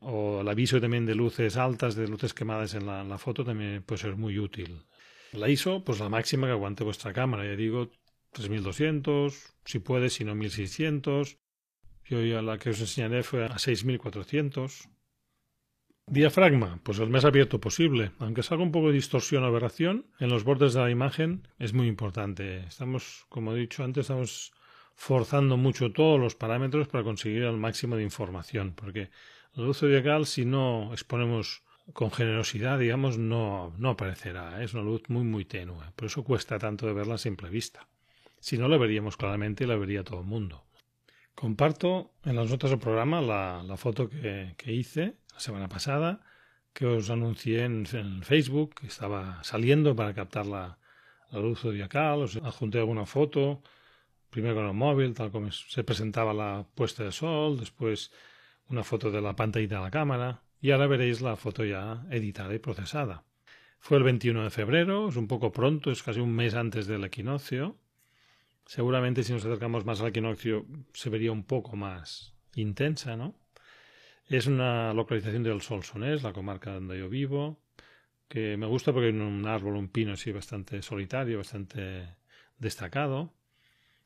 O 0.00 0.40
el 0.40 0.48
aviso 0.48 0.80
también 0.80 1.06
de 1.06 1.14
luces 1.14 1.56
altas, 1.56 1.94
de 1.94 2.08
luces 2.08 2.34
quemadas 2.34 2.74
en 2.74 2.86
la, 2.86 3.18
foto 3.18 3.44
también 3.44 3.82
puede 3.82 4.02
ser 4.02 4.16
muy 4.16 4.38
útil. 4.38 4.84
La 5.32 5.48
ISO, 5.48 5.84
pues 5.84 5.98
la 6.00 6.08
máxima 6.08 6.46
que 6.46 6.52
aguante 6.52 6.84
vuestra 6.84 7.12
cámara. 7.12 7.44
Ya 7.44 7.56
digo, 7.56 7.90
3200, 8.32 9.54
si 9.64 9.78
puede, 9.78 10.10
si 10.10 10.24
no 10.24 10.34
1600. 10.34 11.38
Yo 12.04 12.22
ya 12.22 12.42
la 12.42 12.58
que 12.58 12.70
os 12.70 12.80
enseñaré 12.80 13.22
fue 13.22 13.44
a 13.44 13.58
6400. 13.58 14.88
Diafragma, 16.08 16.78
pues 16.84 17.00
el 17.00 17.10
más 17.10 17.24
abierto 17.24 17.60
posible. 17.60 18.12
Aunque 18.20 18.44
salga 18.44 18.62
un 18.62 18.70
poco 18.70 18.88
de 18.88 18.94
distorsión 18.94 19.42
o 19.42 19.46
aberración, 19.46 20.06
en 20.20 20.28
los 20.28 20.44
bordes 20.44 20.72
de 20.74 20.80
la 20.80 20.90
imagen 20.90 21.48
es 21.58 21.72
muy 21.72 21.88
importante. 21.88 22.60
Estamos, 22.60 23.26
como 23.28 23.52
he 23.52 23.58
dicho 23.58 23.82
antes, 23.82 24.02
estamos 24.02 24.52
forzando 24.94 25.56
mucho 25.56 25.92
todos 25.92 26.20
los 26.20 26.36
parámetros 26.36 26.86
para 26.86 27.02
conseguir 27.02 27.42
el 27.42 27.56
máximo 27.56 27.96
de 27.96 28.04
información, 28.04 28.72
porque 28.74 29.10
la 29.56 29.64
luz 29.64 29.78
zodiacal, 29.78 30.26
si 30.26 30.44
no 30.44 30.92
exponemos 30.92 31.62
con 31.92 32.10
generosidad, 32.10 32.78
digamos, 32.78 33.18
no, 33.18 33.72
no 33.78 33.90
aparecerá. 33.90 34.62
Es 34.62 34.74
una 34.74 34.82
luz 34.82 35.02
muy, 35.08 35.24
muy 35.24 35.44
tenue. 35.44 35.84
Por 35.96 36.06
eso 36.06 36.24
cuesta 36.24 36.58
tanto 36.58 36.86
de 36.86 36.92
verla 36.92 37.14
a 37.14 37.18
simple 37.18 37.48
vista. 37.48 37.88
Si 38.38 38.58
no, 38.58 38.68
la 38.68 38.76
veríamos 38.76 39.16
claramente 39.16 39.64
y 39.64 39.66
la 39.66 39.76
vería 39.76 40.04
todo 40.04 40.20
el 40.20 40.26
mundo. 40.26 40.64
Comparto 41.34 42.12
en 42.24 42.36
las 42.36 42.50
notas 42.50 42.70
del 42.70 42.78
programa 42.78 43.20
la, 43.20 43.62
la 43.64 43.76
foto 43.76 44.08
que, 44.08 44.54
que 44.56 44.72
hice 44.72 45.16
la 45.32 45.40
semana 45.40 45.68
pasada, 45.68 46.20
que 46.76 46.84
os 46.84 47.08
anuncié 47.08 47.64
en, 47.64 47.86
Facebook, 48.22 48.74
que 48.80 48.86
estaba 48.88 49.42
saliendo 49.42 49.96
para 49.96 50.12
captar 50.12 50.44
la, 50.44 50.78
luz 51.32 51.60
zodiacal, 51.60 52.22
os 52.22 52.36
adjunté 52.36 52.78
alguna 52.78 53.06
foto, 53.06 53.62
primero 54.30 54.54
con 54.56 54.66
el 54.66 54.74
móvil, 54.74 55.14
tal 55.14 55.30
como 55.30 55.50
se 55.50 55.84
presentaba 55.84 56.32
la 56.32 56.66
puesta 56.74 57.02
de 57.04 57.12
sol, 57.12 57.58
después 57.58 58.12
una 58.68 58.84
foto 58.84 59.10
de 59.10 59.20
la 59.20 59.36
pantallita 59.36 59.76
de 59.76 59.82
la 59.82 59.90
cámara 59.90 60.42
y 60.60 60.70
ahora 60.70 60.86
veréis 60.86 61.20
la 61.20 61.36
foto 61.36 61.64
ya 61.64 62.04
editada 62.10 62.54
y 62.54 62.58
procesada. 62.58 63.24
Fue 63.78 63.98
el 63.98 64.04
21 64.04 64.44
de 64.44 64.50
febrero, 64.50 65.08
es 65.08 65.16
un 65.16 65.28
poco 65.28 65.52
pronto, 65.52 65.90
es 65.90 66.02
casi 66.02 66.20
un 66.20 66.34
mes 66.34 66.54
antes 66.54 66.86
del 66.86 67.04
equinoccio. 67.04 67.78
Seguramente 68.64 69.22
si 69.22 69.32
nos 69.32 69.44
acercamos 69.44 69.84
más 69.84 70.00
al 70.00 70.08
equinoccio 70.08 70.66
se 70.92 71.10
vería 71.10 71.30
un 71.30 71.44
poco 71.44 71.76
más 71.76 72.34
intensa, 72.56 73.16
¿no? 73.16 73.38
Es 74.28 74.48
una 74.48 74.92
localización 74.92 75.44
del 75.44 75.60
Solsonés, 75.60 76.24
la 76.24 76.32
comarca 76.32 76.72
donde 76.72 76.98
yo 76.98 77.08
vivo, 77.08 77.60
que 78.28 78.56
me 78.56 78.66
gusta 78.66 78.92
porque 78.92 79.08
hay 79.08 79.12
un 79.12 79.46
árbol, 79.46 79.76
un 79.76 79.88
pino 79.88 80.14
así 80.14 80.32
bastante 80.32 80.82
solitario, 80.82 81.38
bastante 81.38 82.16
destacado. 82.58 83.35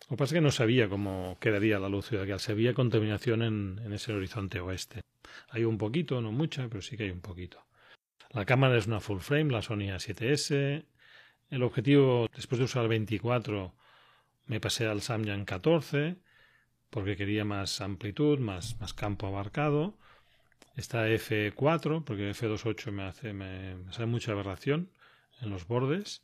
Lo 0.09 0.17
que 0.17 0.17
pasa 0.17 0.35
es 0.35 0.39
que 0.39 0.41
no 0.41 0.51
sabía 0.51 0.89
cómo 0.89 1.37
quedaría 1.41 1.79
la 1.79 1.89
luz 1.89 2.09
ciudadana. 2.09 2.39
Se 2.39 2.55
veía 2.55 2.75
contaminación 2.75 3.43
en, 3.43 3.93
ese 3.93 4.13
horizonte 4.13 4.61
oeste. 4.61 5.01
Hay 5.51 5.65
un 5.65 5.79
poquito, 5.79 6.21
no 6.21 6.33
mucha, 6.33 6.69
pero 6.69 6.83
sí 6.83 6.97
que 6.97 7.05
hay 7.05 7.11
un 7.11 7.21
poquito. 7.21 7.65
La 8.31 8.45
cámara 8.45 8.77
es 8.77 8.87
una 8.87 9.01
full 9.01 9.21
frame, 9.21 9.53
la 9.53 9.63
Sony 9.63 9.91
A7S. 9.93 10.85
El 11.51 11.63
objetivo, 11.63 12.29
después 12.35 12.59
de 12.59 12.65
usar 12.65 12.85
el 12.85 12.89
24, 12.89 13.75
me 14.47 14.61
pasé 14.61 14.87
al 14.87 15.03
Samyang 15.03 15.45
14 15.45 16.17
porque 16.91 17.17
quería 17.17 17.45
más 17.45 17.81
amplitud, 17.81 18.39
más, 18.39 18.77
campo 18.95 19.27
abarcado. 19.27 19.95
Está 20.77 21.09
F4 21.09 22.05
porque 22.05 22.31
F28 22.31 22.91
me 22.91 23.05
hace, 23.05 23.33
me, 23.33 23.77
me 23.77 24.07
mucha 24.07 24.33
aberración 24.33 24.91
en 25.41 25.51
los 25.51 25.67
bordes. 25.67 26.23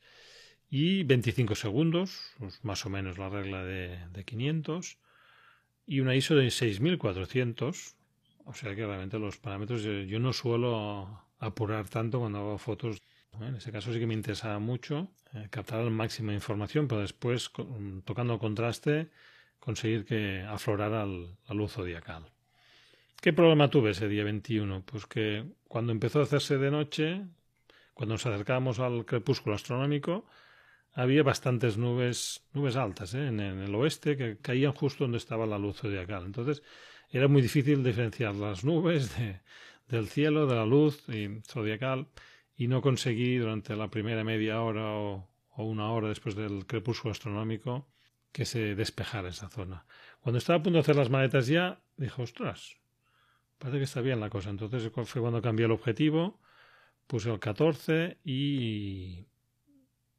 Y 0.69 1.05
25 1.05 1.55
segundos, 1.55 2.33
pues 2.39 2.65
más 2.65 2.85
o 2.87 2.91
menos 2.91 3.19
la 3.19 3.29
regla 3.29 3.65
de, 3.65 3.99
de 4.13 4.25
500. 4.25 4.99
Y 5.87 6.01
una 6.01 6.15
ISO 6.15 6.35
de 6.35 6.51
6400. 6.51 7.95
O 8.45 8.55
sea 8.55 8.75
que 8.75 8.87
realmente 8.87 9.19
los 9.19 9.39
parámetros 9.39 9.83
yo 9.83 10.19
no 10.19 10.33
suelo 10.33 11.27
apurar 11.39 11.89
tanto 11.89 12.21
cuando 12.21 12.39
hago 12.39 12.59
fotos. 12.59 13.01
En 13.41 13.55
ese 13.55 13.71
caso 13.71 13.93
sí 13.93 13.99
que 13.99 14.07
me 14.07 14.15
interesaba 14.15 14.59
mucho 14.59 15.09
eh, 15.35 15.49
captar 15.51 15.85
la 15.85 15.91
máxima 15.91 16.33
información, 16.33 16.89
pero 16.89 17.03
después, 17.03 17.51
tocando 18.05 18.39
contraste, 18.39 19.11
conseguir 19.59 20.05
que 20.05 20.43
aflorara 20.43 21.05
la 21.05 21.55
luz 21.55 21.73
zodiacal. 21.73 22.25
¿Qué 23.21 23.33
problema 23.33 23.69
tuve 23.69 23.91
ese 23.91 24.09
día 24.09 24.25
21? 24.25 24.83
Pues 24.87 25.07
que 25.07 25.45
cuando 25.69 25.93
empezó 25.93 26.21
a 26.21 26.23
hacerse 26.23 26.59
de 26.59 26.71
noche, 26.71 27.23
cuando 27.95 28.15
nos 28.15 28.27
acercábamos 28.27 28.79
al 28.79 29.05
crepúsculo 29.05 29.55
astronómico, 29.55 30.27
había 30.97 31.23
bastantes 31.23 31.77
nubes, 31.77 32.43
nubes 32.55 32.75
altas 32.75 33.13
¿eh? 33.15 33.27
en, 33.29 33.39
el 33.39 33.75
oeste 33.75 34.17
que 34.17 34.39
caían 34.39 34.73
justo 34.73 35.05
donde 35.05 35.19
estaba 35.19 35.45
la 35.45 35.59
luz 35.59 35.77
zodiacal. 35.77 36.25
Entonces 36.25 36.63
era 37.11 37.29
muy 37.29 37.43
difícil 37.43 37.85
diferenciar 37.85 38.35
las 38.35 38.65
nubes 38.65 39.15
de, 39.17 39.41
del 39.89 40.09
cielo, 40.09 40.47
de 40.47 40.55
la 40.57 40.65
luz 40.65 41.05
zodiacal, 41.47 42.09
y 42.57 42.69
no 42.69 42.81
conseguí 42.81 43.37
durante 43.37 43.77
la 43.77 43.91
primera 43.91 44.25
media 44.25 44.63
hora 44.63 44.95
o, 44.95 45.29
una 45.59 45.91
hora 45.91 46.09
después 46.09 46.35
del 46.35 46.67
crepúsculo 46.67 47.13
astronómico 47.13 47.87
que 48.33 48.47
se 48.47 48.75
despejara 48.75 49.29
esa 49.29 49.51
zona. 49.51 49.85
Cuando 50.21 50.39
estaba 50.39 50.59
a 50.59 50.63
punto 50.63 50.79
de 50.79 50.81
hacer 50.81 50.97
las 50.97 51.11
maletas 51.11 51.47
ya, 51.47 51.83
dije, 51.99 52.23
ostras, 52.23 52.79
parece 53.59 53.79
que 53.79 53.85
está 53.85 54.01
bien 54.01 54.21
la 54.21 54.31
cosa. 54.31 54.49
Entonces 54.49 54.91
fue 54.91 55.21
cuando 55.21 55.43
cambié 55.43 55.67
el 55.67 55.73
objetivo, 55.73 56.41
puse 57.07 57.31
el 57.31 57.39
14 57.39 58.17
y... 58.25 59.27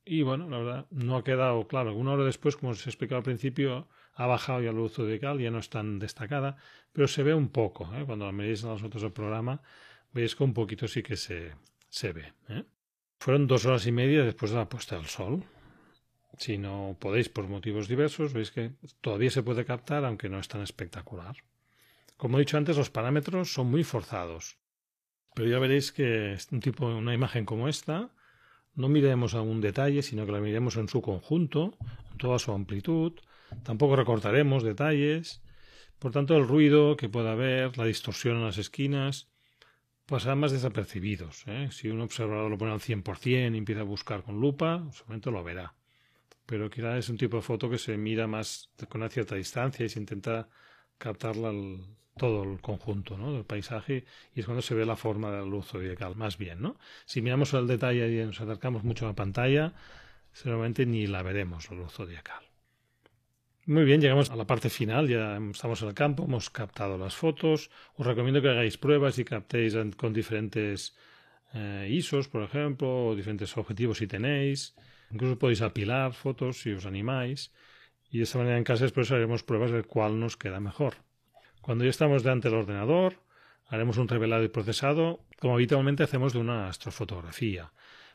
Y 0.10 0.22
bueno, 0.22 0.50
la 0.50 0.58
verdad, 0.58 0.86
no 0.90 1.18
ha 1.18 1.24
quedado 1.24 1.68
claro. 1.68 1.94
Una 1.94 2.14
hora 2.14 2.24
después, 2.24 2.56
como 2.56 2.72
os 2.72 2.88
explicado 2.88 3.18
al 3.18 3.24
principio, 3.24 3.90
ha 4.14 4.26
bajado 4.26 4.62
ya 4.62 4.72
la 4.72 4.80
luz 4.80 4.94
zodiacal, 4.94 5.40
ya 5.40 5.52
no 5.52 5.60
es 5.60 5.70
tan 5.70 6.00
destacada, 6.00 6.56
pero 6.94 7.08
se 7.08 7.24
ve 7.24 7.34
un 7.34 7.50
poco. 7.50 7.94
¿eh? 7.94 8.06
Cuando 8.06 8.26
la 8.26 8.32
miréis 8.32 8.64
en 8.64 8.70
las 8.70 8.82
fotos 8.82 9.02
del 9.02 9.12
programa, 9.12 9.62
veis 10.14 10.36
que 10.36 10.44
un 10.46 10.54
poquito 10.54 10.88
sí 10.88 11.04
que 11.04 11.18
se, 11.18 11.52
se 11.90 12.14
ve. 12.14 12.34
¿eh? 12.48 12.64
Fueron 13.20 13.48
dos 13.48 13.66
horas 13.66 13.86
y 13.86 13.92
media 13.92 14.24
después 14.24 14.52
de 14.52 14.58
la 14.58 14.70
puesta 14.70 14.96
del 14.96 15.08
sol. 15.08 15.44
Si 16.38 16.58
no 16.58 16.96
podéis 17.00 17.28
por 17.28 17.48
motivos 17.48 17.90
diversos, 17.90 18.32
veis 18.32 18.52
que 18.52 18.72
todavía 19.02 19.30
se 19.30 19.44
puede 19.44 19.66
captar, 19.66 20.06
aunque 20.06 20.30
no 20.30 20.40
es 20.40 20.48
tan 20.48 20.62
espectacular. 20.62 21.36
Como 22.16 22.38
he 22.38 22.42
dicho 22.42 22.58
antes, 22.58 22.78
los 22.78 22.90
parámetros 22.90 23.52
son 23.52 23.68
muy 23.68 23.84
forzados. 23.84 24.58
Pero 25.36 25.50
ya 25.50 25.60
veréis 25.60 25.92
que 25.92 26.38
un 26.52 26.62
tipo, 26.62 26.88
una 26.88 27.14
imagen 27.14 27.46
como 27.46 27.68
esta, 27.68 28.12
no 28.78 28.88
miremos 28.88 29.34
a 29.34 29.42
un 29.42 29.60
detalle, 29.60 30.02
sino 30.02 30.26
que 30.26 30.32
la 30.32 30.40
miremos 30.40 30.78
en 30.78 30.88
su 30.88 31.02
conjunto, 31.02 31.78
en 32.12 32.18
toda 32.18 32.40
su 32.40 32.54
amplitud, 32.54 33.14
Tampoco 33.64 33.96
recortaremos 33.96 34.64
detalles. 34.64 35.42
Por 36.00 36.12
tanto, 36.12 36.36
el 36.36 36.48
ruido 36.48 36.96
que 36.98 37.10
pueda 37.10 37.32
haber, 37.32 37.78
la 37.78 37.86
distorsión 37.86 38.38
en 38.38 38.44
las 38.44 38.58
esquinas, 38.58 39.30
pasarán 40.06 40.40
más 40.40 40.52
desapercibidos. 40.52 41.44
¿eh? 41.48 41.70
Si 41.72 41.90
un 41.90 42.02
observador 42.02 42.50
lo 42.50 42.58
pone 42.58 42.72
al 42.72 42.80
100% 42.80 43.54
y 43.54 43.58
empieza 43.58 43.82
a 43.82 43.86
buscar 43.86 44.24
con 44.24 44.40
lupa, 44.40 44.88
seguramente 44.92 45.32
lo 45.32 45.44
verá. 45.44 45.74
Pero 46.46 46.70
quizá 46.70 46.98
es 46.98 47.10
un 47.10 47.18
tipo 47.18 47.38
de 47.38 47.44
foto 47.44 47.70
que 47.70 47.78
se 47.78 47.98
mira 47.98 48.28
más 48.28 48.70
con 48.90 49.02
una 49.02 49.10
cierta 49.10 49.36
distancia 49.36 49.86
y 49.86 49.90
se 49.90 50.00
intenta 50.00 50.48
captarla 50.98 51.52
todo 52.18 52.44
el 52.44 52.60
conjunto 52.60 53.16
del 53.16 53.46
paisaje 53.46 54.06
y 54.34 54.40
es 54.40 54.46
cuando 54.46 54.62
se 54.62 54.76
ve 54.76 54.86
la 54.86 54.96
forma 54.96 55.32
de 55.32 55.38
la 55.38 55.46
luz 55.46 55.68
zodiacal, 55.68 56.16
más 56.16 56.38
bien. 56.38 56.62
¿no? 56.62 56.78
Si 57.06 57.22
miramos 57.22 57.54
el 57.54 57.68
detalle 57.68 58.12
y 58.12 58.26
nos 58.26 58.42
acercamos 58.42 58.84
mucho 58.84 59.06
a 59.06 59.10
la 59.10 59.16
pantalla, 59.16 59.74
seguramente 60.34 60.86
ni 60.86 61.08
la 61.08 61.22
veremos 61.24 61.70
la 61.70 61.78
luz 61.78 61.94
zodiacal. 61.94 62.44
Muy 63.66 63.84
bien, 63.84 64.00
llegamos 64.00 64.32
a 64.32 64.38
la 64.38 64.48
parte 64.48 64.70
final, 64.70 65.10
ya 65.10 65.38
estamos 65.52 65.82
en 65.82 65.90
el 65.90 65.94
campo, 65.94 66.24
hemos 66.24 66.50
captado 66.50 66.98
las 66.98 67.16
fotos. 67.16 67.70
Os 67.96 68.06
recomiendo 68.08 68.42
que 68.42 68.48
hagáis 68.48 68.78
pruebas 68.78 69.20
y 69.20 69.26
captéis 69.26 69.76
con 69.98 70.14
diferentes 70.14 70.96
eh, 71.54 71.90
ISOs, 71.92 72.30
por 72.30 72.44
ejemplo, 72.44 73.08
o 73.08 73.16
diferentes 73.16 73.58
objetivos 73.58 73.98
si 73.98 74.08
tenéis. 74.08 74.74
Incluso 75.12 75.38
podéis 75.38 75.62
apilar 75.62 76.14
fotos 76.14 76.62
si 76.62 76.72
os 76.72 76.86
animáis. 76.86 77.52
Y 78.10 78.18
de 78.18 78.24
esta 78.24 78.38
manera 78.38 78.58
en 78.58 78.64
casa 78.64 78.86
después 78.86 79.12
haremos 79.12 79.44
pruebas 79.44 79.72
de 79.72 79.84
cuál 79.84 80.20
nos 80.20 80.38
queda 80.38 80.60
mejor. 80.60 80.96
Cuando 81.62 81.84
ya 81.84 81.90
estamos 81.90 82.24
delante 82.24 82.50
del 82.50 82.60
ordenador, 82.60 83.16
haremos 83.68 83.98
un 83.98 84.08
revelado 84.08 84.44
y 84.44 84.48
procesado, 84.48 85.26
como 85.40 85.56
habitualmente 85.56 86.04
hacemos 86.04 86.34
de 86.34 86.40
una 86.40 86.70
astrofotografía. 86.70 87.72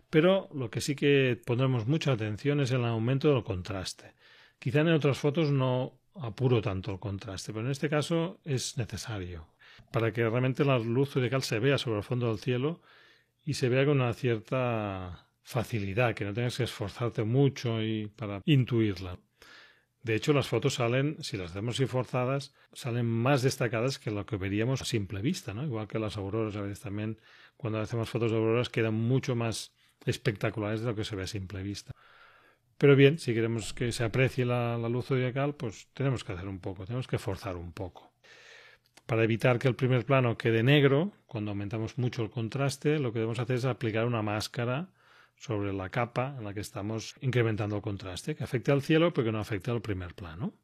Pero 0.09 0.49
lo 0.55 0.71
que 0.71 0.81
sí 0.81 0.95
que 0.95 1.41
pondremos 1.45 1.87
mucha 1.87 2.13
atención 2.13 2.61
es 2.61 2.71
el 2.71 2.85
aumento 2.85 3.33
del 3.33 3.45
contraste. 3.45 4.15
Quizá 4.59 4.81
en 4.81 4.89
otras 4.89 5.19
fotos 5.19 5.51
no 5.51 5.99
apuro 6.15 6.61
tanto 6.61 6.93
el 6.93 6.99
contraste, 6.99 7.53
pero 7.53 7.65
en 7.65 7.73
este 7.73 7.89
caso 7.89 8.39
es 8.45 8.77
necesario 8.77 9.53
para 9.91 10.13
que 10.13 10.29
realmente 10.29 10.65
la 10.65 10.79
luz 10.79 11.11
zodiacal 11.11 11.43
se 11.43 11.59
vea 11.59 11.79
sobre 11.79 11.99
el 11.99 12.03
fondo 12.03 12.29
del 12.29 12.39
cielo 12.39 12.81
y 13.45 13.55
se 13.55 13.69
vea 13.69 13.85
con 13.85 14.01
una 14.01 14.13
cierta 14.15 15.27
facilidad, 15.43 16.15
que 16.15 16.25
no 16.25 16.33
tengas 16.33 16.57
que 16.57 16.65
esforzarte 16.65 17.25
mucho 17.25 17.83
y 17.83 18.07
para 18.09 18.41
intuirla. 18.45 19.19
De 20.03 20.17
hecho, 20.17 20.33
las 20.33 20.49
fotos 20.49 20.75
salen, 20.75 21.17
si 21.23 21.37
las 21.37 21.53
hacemos 21.53 21.81
forzadas, 21.87 22.53
salen 22.73 23.07
más 23.07 23.43
destacadas 23.43 24.01
que 24.01 24.11
lo 24.11 24.27
que 24.27 24.37
veríamos 24.37 24.83
a 24.83 24.85
simple 24.85 25.23
vista, 25.23 25.55
¿no? 25.55 25.65
Igual 25.65 25.87
que 25.87 26.01
las 26.01 26.17
auroras, 26.17 26.57
a 26.57 26.63
veces 26.63 26.81
también, 26.81 27.21
cuando 27.57 27.81
hacemos 27.81 28.11
fotos 28.11 28.33
de 28.33 28.37
auroras, 28.37 28.69
quedan 28.69 28.95
mucho 28.95 29.37
más 29.37 29.73
espectaculares 30.05 30.81
de 30.81 30.87
lo 30.87 30.97
que 30.97 31.05
se 31.05 31.15
ve 31.15 31.23
a 31.23 31.27
simple 31.29 31.63
vista. 31.63 31.93
Pero 32.79 32.97
bien, 32.97 33.19
si 33.19 33.33
queremos 33.33 33.75
que 33.75 33.93
se 33.93 34.03
aprecie 34.03 34.45
la, 34.45 34.77
luz 34.89 35.07
zodiacal, 35.07 35.55
pues 35.55 35.87
tenemos 35.95 36.25
que 36.25 36.33
hacer 36.33 36.49
un 36.49 36.59
poco, 36.59 36.85
tenemos 36.85 37.07
que 37.07 37.19
forzar 37.19 37.57
un 37.57 37.73
poco. 37.73 38.13
Para 39.07 39.23
evitar 39.23 39.61
que 39.61 39.69
el 39.69 39.77
primer 39.77 40.05
plano 40.05 40.37
quede 40.37 40.65
negro, 40.65 41.13
cuando 41.27 41.53
aumentamos 41.53 41.97
mucho 41.97 42.23
el 42.25 42.31
contraste, 42.31 42.99
lo 42.99 43.13
que 43.13 43.21
debemos 43.21 43.39
hacer 43.39 43.57
es 43.57 43.65
aplicar 43.65 44.07
una 44.07 44.23
máscara 44.23 44.89
sobre 45.37 45.73
la 45.73 45.89
capa 45.89 46.37
en 46.39 46.45
la 46.45 46.55
que 46.55 46.61
estamos 46.61 47.15
incrementando 47.21 47.77
el 47.77 47.83
contraste, 47.83 48.35
que 48.35 48.45
afecte 48.45 48.73
al 48.73 48.83
cielo 48.83 49.13
pero 49.13 49.27
que 49.27 49.33
no 49.33 49.41
afecte 49.41 49.71
al 49.71 49.83
primer 49.83 50.15
plano. 50.15 50.55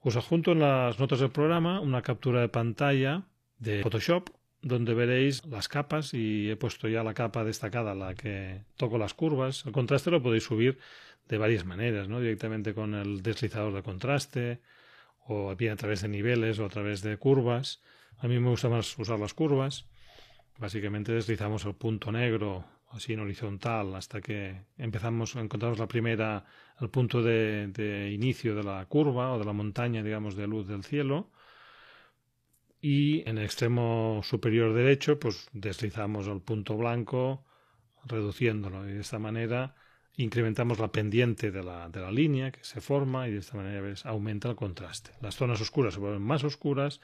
Os 0.00 0.16
adjunto 0.16 0.52
en 0.52 0.60
las 0.60 0.98
notas 0.98 1.20
del 1.20 1.30
programa 1.30 1.80
una 1.80 2.02
captura 2.02 2.40
de 2.40 2.48
pantalla 2.48 3.24
de 3.58 3.82
Photoshop 3.82 4.30
donde 4.62 4.94
veréis 4.94 5.44
las 5.46 5.68
capas 5.68 6.14
y 6.14 6.50
he 6.50 6.56
puesto 6.56 6.88
ya 6.88 7.02
la 7.02 7.14
capa 7.14 7.44
destacada, 7.44 7.94
la 7.94 8.14
que 8.14 8.62
toco 8.76 8.98
las 8.98 9.14
curvas. 9.14 9.64
El 9.66 9.72
contraste 9.72 10.10
lo 10.10 10.22
podéis 10.22 10.44
subir 10.44 10.78
de 11.28 11.38
varias 11.38 11.64
maneras, 11.64 12.08
¿no? 12.08 12.20
Directamente 12.20 12.74
con 12.74 12.94
el 12.94 13.22
deslizador 13.22 13.72
de 13.72 13.82
contraste, 13.82 14.60
o 15.26 15.54
bien 15.54 15.72
a 15.72 15.76
través 15.76 16.02
de 16.02 16.08
niveles 16.08 16.58
o 16.58 16.64
a 16.64 16.68
través 16.68 17.02
de 17.02 17.16
curvas. 17.18 17.82
A 18.18 18.26
mí 18.26 18.38
me 18.40 18.48
gusta 18.48 18.68
más 18.68 18.98
usar 18.98 19.18
las 19.20 19.34
curvas. 19.34 19.86
Básicamente 20.58 21.12
deslizamos 21.12 21.64
el 21.64 21.74
punto 21.74 22.10
negro 22.10 22.64
así 22.90 23.12
en 23.12 23.20
horizontal 23.20 23.94
hasta 23.94 24.20
que 24.20 24.62
empezamos, 24.76 25.36
encontramos 25.36 25.78
la 25.78 25.88
primera, 25.88 26.44
el 26.80 26.88
punto 26.90 27.22
de, 27.22 28.10
inicio 28.12 28.54
de 28.54 28.62
la 28.62 28.84
curva 28.86 29.32
o 29.32 29.38
de 29.38 29.44
la 29.44 29.52
montaña, 29.52 30.02
digamos, 30.02 30.36
de 30.36 30.46
luz 30.46 30.66
del 30.66 30.84
cielo. 30.84 31.30
Y 32.80 33.28
en 33.28 33.38
el 33.38 33.44
extremo 33.44 34.20
superior 34.22 34.72
derecho, 34.72 35.18
pues 35.18 35.48
deslizamos 35.52 36.28
el 36.28 36.40
punto 36.40 36.76
blanco, 36.76 37.44
reduciéndolo. 38.04 38.88
Y 38.88 38.92
de 38.92 39.00
esta 39.00 39.18
manera 39.18 39.74
incrementamos 40.16 40.78
la 40.78 40.90
pendiente 40.90 41.50
de 41.50 41.62
la, 41.62 41.88
de 41.88 42.00
la 42.00 42.10
línea 42.10 42.50
que 42.50 42.64
se 42.64 42.80
forma 42.80 43.28
y 43.28 43.32
de 43.32 43.38
esta 43.38 43.56
manera 43.56 43.94
aumenta 44.04 44.48
el 44.48 44.56
contraste. 44.56 45.10
Las 45.20 45.36
zonas 45.36 45.60
oscuras 45.60 45.94
se 45.94 46.00
vuelven 46.00 46.22
más 46.22 46.44
oscuras, 46.44 47.00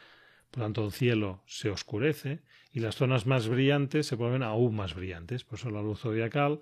por 0.55 0.63
tanto 0.63 0.85
el 0.85 0.93
cielo 0.93 1.43
se 1.47 1.69
oscurece 1.69 2.39
y 2.73 2.79
las 2.79 2.95
zonas 2.95 3.27
más 3.27 3.49
brillantes 3.49 4.07
se 4.07 4.15
vuelven 4.15 4.45
aún 4.45 4.77
más 4.77 4.95
brillantes. 4.95 5.43
Por 5.43 5.59
eso 5.59 5.69
la 5.69 5.83
luz 5.83 5.99
zodiacal 5.99 6.61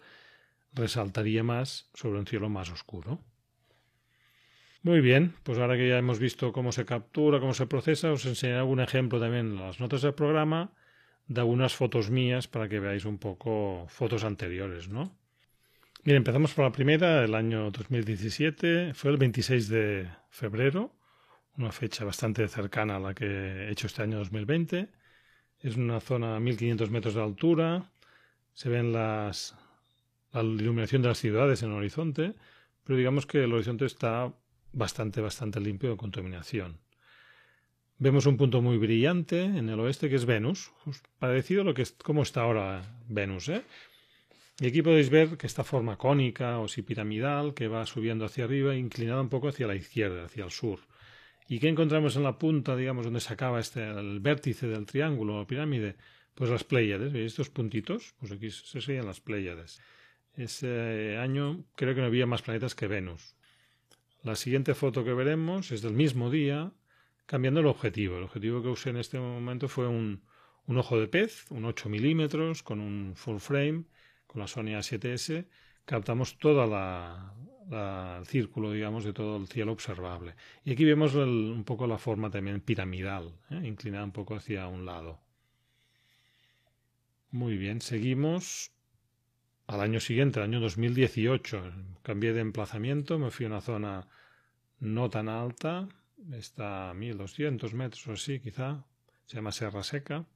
resaltaría 0.73 1.43
más 1.43 1.91
sobre 1.93 2.19
un 2.19 2.27
cielo 2.27 2.49
más 2.49 2.71
oscuro. 2.71 3.21
Muy 4.83 5.03
bien, 5.03 5.35
pues 5.43 5.59
ahora 5.59 5.77
que 5.77 5.87
ya 5.87 5.99
hemos 5.99 6.19
visto 6.19 6.55
cómo 6.55 6.73
se 6.73 6.87
captura, 6.87 7.39
cómo 7.39 7.53
se 7.53 7.67
procesa, 7.67 8.11
os 8.11 8.25
enseñaré 8.25 8.61
algún 8.61 8.81
ejemplo 8.81 9.21
también 9.21 9.51
en 9.51 9.57
las 9.57 9.79
notas 9.79 10.01
del 10.01 10.15
programa 10.15 10.73
de 11.29 11.41
algunas 11.43 11.75
fotos 11.75 12.11
mías 12.11 12.49
para 12.49 12.71
que 12.71 12.81
veáis 12.81 13.05
un 13.05 13.19
poco 13.19 13.85
fotos 13.89 14.25
anteriores, 14.25 14.89
¿no? 14.89 15.15
Bien, 16.03 16.17
empezamos 16.17 16.55
por 16.55 16.65
la 16.65 16.73
primera, 16.73 17.23
el 17.23 17.35
año 17.35 17.71
2017, 17.71 18.95
fue 18.95 19.11
el 19.11 19.19
26 19.19 19.69
de 19.69 20.09
febrero, 20.31 20.97
una 21.57 21.73
fecha 21.73 22.05
bastante 22.05 22.47
cercana 22.49 22.97
a 22.97 23.01
la 23.01 23.15
que 23.15 23.27
he 23.27 23.71
hecho 23.71 23.87
este 23.87 24.03
año 24.03 24.19
2020. 24.19 24.89
Es 25.61 25.77
una 25.77 26.01
zona 26.01 26.37
a 26.37 26.41
1500 26.41 26.91
metros 26.91 27.15
de 27.15 27.23
altura, 27.23 27.91
se 28.53 28.69
ven 28.69 28.93
las, 28.93 29.55
la 30.33 30.43
iluminación 30.43 31.03
de 31.03 31.09
las 31.09 31.19
ciudades 31.19 31.63
en 31.63 31.71
el 31.71 31.77
horizonte, 31.77 32.35
pero 32.85 32.97
digamos 32.97 33.27
que 33.27 33.45
el 33.45 33.53
horizonte 33.53 33.85
está 33.87 34.33
bastante, 34.73 35.21
bastante 35.21 35.61
limpio 35.61 35.91
de 35.91 35.97
contaminación. 35.97 36.79
Vemos 37.99 38.27
un 38.27 38.37
punto 38.37 38.61
muy 38.61 38.79
brillante 38.79 39.45
en 39.45 39.69
el 39.69 39.79
oeste 39.79 40.09
que 40.09 40.17
es 40.17 40.25
Venus, 40.25 40.73
parecido 41.21 41.63
a 41.63 41.65
lo 41.65 41.75
que 41.75 41.83
es, 41.83 41.93
como 41.93 42.23
está 42.23 42.43
ahora 42.43 42.83
Venus. 43.07 43.49
¿eh? 43.49 43.63
Y 44.59 44.67
aquí 44.67 44.83
podéis 44.83 45.09
ver 45.09 45.37
que 45.37 45.47
esta 45.47 45.63
forma 45.63 45.97
cónica 45.97 46.59
o 46.59 46.67
si 46.67 46.83
piramidal 46.83 47.55
que 47.55 47.69
va 47.69 47.87
subiendo 47.87 48.25
hacia 48.25 48.45
arriba, 48.45 48.75
inclinada 48.75 49.21
un 49.21 49.29
poco 49.29 49.49
hacia 49.49 49.69
la 49.69 49.77
izquierda, 49.77 50.25
hacia 50.25 50.45
el 50.45 50.51
sur. 50.51 50.81
¿Y 51.49 51.59
qué 51.59 51.69
encontramos 51.69 52.17
en 52.17 52.23
la 52.23 52.39
punta, 52.39 52.77
digamos, 52.77 53.05
donde 53.05 53.21
se 53.21 53.33
acaba 53.33 53.61
este, 53.61 53.89
el 53.89 54.21
vértice 54.21 54.67
del 54.69 54.87
triángulo 54.87 55.41
o 55.41 55.47
pirámide? 55.47 55.97
Pues 56.35 56.51
las 56.51 56.65
Pléyades, 56.65 57.13
¿veis 57.13 57.33
estos 57.33 57.51
puntitos? 57.51 58.15
Pues 58.19 58.33
aquí 58.33 58.51
se 58.51 58.81
serían 58.81 59.07
las 59.07 59.21
Pléyades. 59.21 59.81
Ese 60.35 61.19
año 61.19 61.65
creo 61.75 61.95
que 61.95 62.01
no 62.01 62.07
había 62.07 62.27
más 62.27 62.43
planetas 62.43 62.75
que 62.75 62.87
Venus. 62.87 63.35
La 64.23 64.37
siguiente 64.37 64.75
foto 64.75 65.05
que 65.05 65.13
veremos 65.13 65.73
es 65.73 65.83
del 65.83 65.93
mismo 65.93 66.31
día, 66.31 66.73
cambiando 67.27 67.61
el 67.61 67.67
objetivo. 67.67 68.17
El 68.17 68.25
objetivo 68.25 68.63
que 68.63 68.69
usé 68.69 68.91
en 68.91 68.97
este 68.97 69.19
momento 69.19 69.69
fue 69.69 69.89
un, 69.89 70.23
un 70.67 70.79
ojo 70.79 70.99
de 70.99 71.09
pez, 71.09 71.51
un 71.51 71.65
8 71.65 71.89
milímetros, 71.89 72.63
con 72.63 72.81
un 72.81 73.15
full 73.17 73.39
frame, 73.39 73.85
con 74.27 74.41
la 74.41 74.47
Sony 74.47 74.79
A7S. 74.79 75.47
Captamos 75.85 76.39
todo 76.39 76.63
el 77.71 78.27
círculo, 78.27 78.73
digamos, 78.73 79.05
de 79.05 79.13
todo 79.13 79.37
el 79.37 79.49
cielo 79.49 79.73
observable. 79.73 80.35
Y 80.65 80.73
aquí 80.73 80.85
vemos 80.85 81.15
un 81.15 81.65
poco 81.65 81.87
la 81.87 81.99
forma 81.99 82.31
también 82.31 82.61
piramidal, 82.61 83.33
¿eh? 83.51 83.61
inclinada 83.65 84.05
un 84.05 84.13
poco 84.13 84.35
hacia 84.35 84.67
un 84.67 84.85
lado. 84.85 85.21
Muy 87.31 87.57
bien, 87.57 87.81
seguimos 87.81 88.73
al 89.67 89.81
año 89.81 90.01
siguiente, 90.01 90.39
el 90.39 90.45
año 90.45 90.61
2018, 90.61 91.73
cambié 92.03 92.33
de 92.33 92.41
emplazamiento, 92.41 93.19
me 93.19 93.31
fui 93.31 93.47
a 93.47 93.49
una 93.49 93.61
zona 93.61 94.07
no 94.81 95.09
tan 95.09 95.29
alta, 95.29 95.89
está 96.33 96.91
a 96.91 96.95
1200 96.95 97.73
metros 97.75 98.07
o 98.09 98.13
así 98.13 98.41
quizá, 98.41 98.85
se 99.25 99.37
llama 99.37 99.53
Serra 99.53 99.83
Seca. 99.83 100.27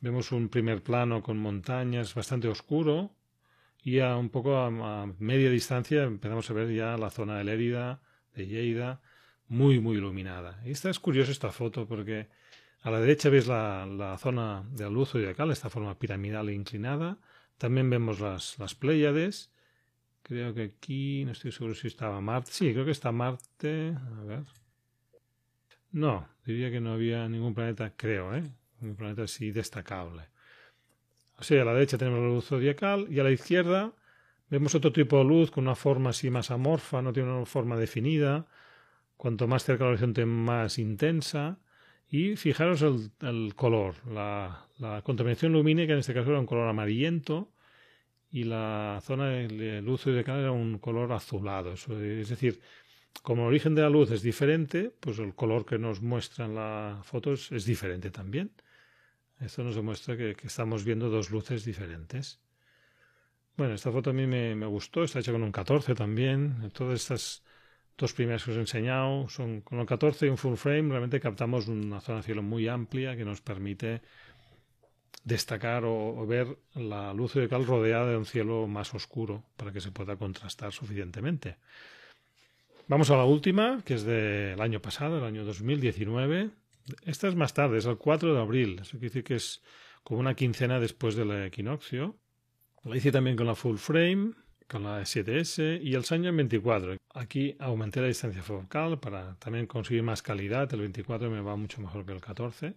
Vemos 0.00 0.30
un 0.32 0.48
primer 0.48 0.82
plano 0.82 1.22
con 1.22 1.38
montañas 1.38 2.14
bastante 2.14 2.48
oscuro 2.48 3.10
y 3.82 4.00
a 4.00 4.16
un 4.16 4.28
poco 4.30 4.56
a, 4.56 5.06
media 5.18 5.50
distancia 5.50 6.04
empezamos 6.04 6.50
a 6.50 6.54
ver 6.54 6.72
ya 6.72 6.96
la 6.96 7.10
zona 7.10 7.38
de 7.38 7.44
Lérida, 7.44 8.00
de 8.34 8.46
Lleida, 8.46 9.00
muy 9.48 9.80
muy 9.80 9.96
iluminada. 9.96 10.60
Y 10.64 10.70
esta 10.70 10.90
es 10.90 11.00
curiosa 11.00 11.32
esta 11.32 11.50
foto 11.50 11.86
porque 11.86 12.28
a 12.82 12.90
la 12.90 13.00
derecha 13.00 13.28
ves 13.30 13.46
la, 13.46 13.86
la 13.86 14.16
zona 14.18 14.64
de 14.72 14.84
la 14.84 14.90
luz 14.90 15.10
zodiacal, 15.10 15.50
esta 15.50 15.70
forma 15.70 15.98
piramidal 15.98 16.48
e 16.48 16.54
inclinada, 16.54 17.18
también 17.60 17.90
vemos 17.90 18.20
las, 18.20 18.58
las 18.58 18.74
Pléyades. 18.74 19.52
Creo 20.22 20.54
que 20.54 20.62
aquí, 20.62 21.24
no 21.26 21.32
estoy 21.32 21.52
seguro 21.52 21.74
si 21.74 21.88
estaba 21.88 22.18
Marte. 22.22 22.50
Sí, 22.52 22.72
creo 22.72 22.86
que 22.86 22.90
está 22.90 23.12
Marte. 23.12 23.94
A 24.18 24.24
ver. 24.24 24.44
No, 25.92 26.26
diría 26.46 26.70
que 26.70 26.80
no 26.80 26.92
había 26.92 27.28
ningún 27.28 27.52
planeta, 27.52 27.92
creo, 27.96 28.34
¿eh? 28.34 28.50
Un 28.80 28.96
planeta 28.96 29.24
así 29.24 29.50
destacable. 29.50 30.22
Sea, 31.40 31.62
a 31.62 31.64
la 31.64 31.74
derecha 31.74 31.98
tenemos 31.98 32.20
la 32.20 32.26
luz 32.26 32.46
zodiacal 32.46 33.06
y 33.10 33.18
a 33.20 33.24
la 33.24 33.30
izquierda 33.30 33.92
vemos 34.50 34.74
otro 34.74 34.92
tipo 34.92 35.18
de 35.18 35.24
luz 35.24 35.50
con 35.50 35.64
una 35.64 35.76
forma 35.76 36.10
así 36.10 36.28
más 36.28 36.50
amorfa, 36.50 37.00
no 37.00 37.12
tiene 37.12 37.32
una 37.32 37.46
forma 37.46 37.76
definida. 37.76 38.46
Cuanto 39.16 39.46
más 39.46 39.64
cerca 39.64 39.84
del 39.84 39.92
horizonte, 39.92 40.26
más 40.26 40.78
intensa. 40.78 41.58
Y 42.08 42.36
fijaros 42.36 42.82
el, 42.82 43.54
color, 43.54 43.94
la, 44.08 44.66
contaminación 45.04 45.52
lumínica 45.52 45.92
en 45.92 46.00
este 46.00 46.14
caso 46.14 46.30
era 46.30 46.40
un 46.40 46.46
color 46.46 46.68
amarillento 46.68 47.52
y 48.32 48.44
la 48.44 49.00
zona 49.02 49.28
de 49.28 49.80
luz 49.82 50.02
zodiacal 50.02 50.40
era 50.40 50.50
un 50.52 50.78
color 50.78 51.12
azulado. 51.12 51.74
Es 51.74 52.28
decir, 52.28 52.60
como 53.22 53.42
el 53.42 53.48
origen 53.48 53.74
de 53.74 53.82
la 53.82 53.90
luz 53.90 54.10
es 54.10 54.22
diferente, 54.22 54.90
pues 54.98 55.18
el 55.20 55.34
color 55.34 55.64
que 55.64 55.78
nos 55.78 56.00
muestran 56.00 56.54
las 56.54 57.06
fotos 57.06 57.52
es 57.52 57.64
diferente 57.64 58.10
también. 58.10 58.50
Esto 59.40 59.64
nos 59.64 59.74
demuestra 59.74 60.16
que, 60.16 60.36
estamos 60.44 60.84
viendo 60.84 61.08
dos 61.08 61.30
luces 61.30 61.64
diferentes. 61.64 62.40
Bueno, 63.56 63.74
esta 63.74 63.90
foto 63.90 64.10
a 64.10 64.12
mí 64.12 64.26
me, 64.26 64.66
gustó, 64.66 65.02
está 65.02 65.20
hecha 65.20 65.32
con 65.32 65.42
un 65.42 65.52
14 65.52 65.94
también. 65.94 66.70
Todas 66.72 67.00
estas 67.00 67.42
dos 67.96 68.12
primeras 68.12 68.44
que 68.44 68.50
os 68.50 68.56
he 68.58 68.60
enseñado 68.60 69.28
son 69.28 69.62
con 69.62 69.80
el 69.80 69.86
14 69.86 70.26
y 70.26 70.28
un 70.28 70.36
full 70.36 70.56
frame. 70.56 70.90
Realmente 70.90 71.20
captamos 71.20 71.68
una 71.68 72.00
zona 72.00 72.18
de 72.18 72.24
cielo 72.24 72.42
muy 72.42 72.68
amplia 72.68 73.16
que 73.16 73.24
nos 73.24 73.40
permite 73.40 74.02
destacar 75.24 75.84
o, 75.84 76.26
ver 76.26 76.58
la 76.74 77.12
luz 77.14 77.32
zodiacal 77.32 77.66
rodeada 77.66 78.10
de 78.10 78.16
un 78.16 78.26
cielo 78.26 78.66
más 78.66 78.94
oscuro 78.94 79.44
para 79.56 79.72
que 79.72 79.80
se 79.80 79.90
pueda 79.90 80.16
contrastar 80.16 80.72
suficientemente. 80.72 81.56
Vamos 82.88 83.10
a 83.10 83.16
la 83.16 83.24
última, 83.24 83.82
que 83.84 83.94
es 83.94 84.04
del 84.04 84.60
año 84.60 84.80
pasado, 84.80 85.18
el 85.18 85.24
año 85.24 85.44
2019. 85.44 86.50
Esta 87.04 87.28
es 87.28 87.34
más 87.34 87.54
tarde, 87.54 87.78
es 87.78 87.86
el 87.86 87.96
4 87.96 88.34
de 88.34 88.40
abril. 88.40 88.78
Eso 88.80 88.92
quiere 88.92 89.06
decir 89.06 89.24
que 89.24 89.34
es 89.36 89.62
como 90.02 90.20
una 90.20 90.34
quincena 90.34 90.80
después 90.80 91.14
del 91.14 91.30
equinoccio. 91.44 92.16
La 92.84 92.96
hice 92.96 93.12
también 93.12 93.36
con 93.36 93.46
la 93.46 93.54
full 93.54 93.76
frame 93.76 94.32
con 94.70 94.84
la 94.84 95.02
7S 95.02 95.80
y 95.82 95.94
el 95.94 96.04
Sanyo 96.04 96.30
en 96.30 96.36
24. 96.36 96.96
Aquí 97.14 97.56
aumenté 97.58 98.00
la 98.00 98.06
distancia 98.06 98.42
focal 98.42 99.00
para 99.00 99.34
también 99.34 99.66
conseguir 99.66 100.04
más 100.04 100.22
calidad. 100.22 100.72
El 100.72 100.80
24 100.80 101.28
me 101.28 101.40
va 101.40 101.56
mucho 101.56 101.82
mejor 101.82 102.06
que 102.06 102.12
el 102.12 102.20
14. 102.20 102.74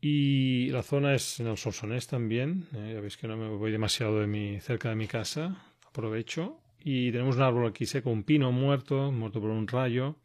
Y 0.00 0.70
la 0.70 0.82
zona 0.82 1.14
es 1.14 1.38
en 1.38 1.48
el 1.48 1.58
Solsonés 1.58 2.06
también. 2.06 2.66
Eh, 2.74 2.92
ya 2.94 3.00
veis 3.00 3.16
que 3.16 3.28
no 3.28 3.36
me 3.36 3.48
voy 3.48 3.70
demasiado 3.70 4.20
de 4.20 4.26
mi, 4.26 4.58
cerca 4.60 4.88
de 4.88 4.96
mi 4.96 5.06
casa. 5.06 5.62
Aprovecho. 5.86 6.58
Y 6.80 7.12
tenemos 7.12 7.36
un 7.36 7.42
árbol 7.42 7.68
aquí 7.68 7.86
seco, 7.86 8.10
un 8.10 8.24
pino 8.24 8.50
muerto, 8.50 9.12
muerto 9.12 9.40
por 9.40 9.50
un 9.50 9.68
rayo, 9.68 10.16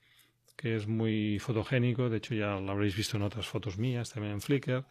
que 0.58 0.76
es 0.76 0.88
muy 0.88 1.40
fotogénico. 1.40 2.10
De 2.10 2.18
hecho, 2.18 2.36
ya 2.36 2.60
lo 2.60 2.72
habréis 2.72 2.98
visto 2.98 3.16
en 3.16 3.24
otras 3.24 3.48
fotos 3.48 3.78
mías, 3.78 4.12
también 4.12 4.34
en 4.34 4.42
Flickr. 4.42 4.86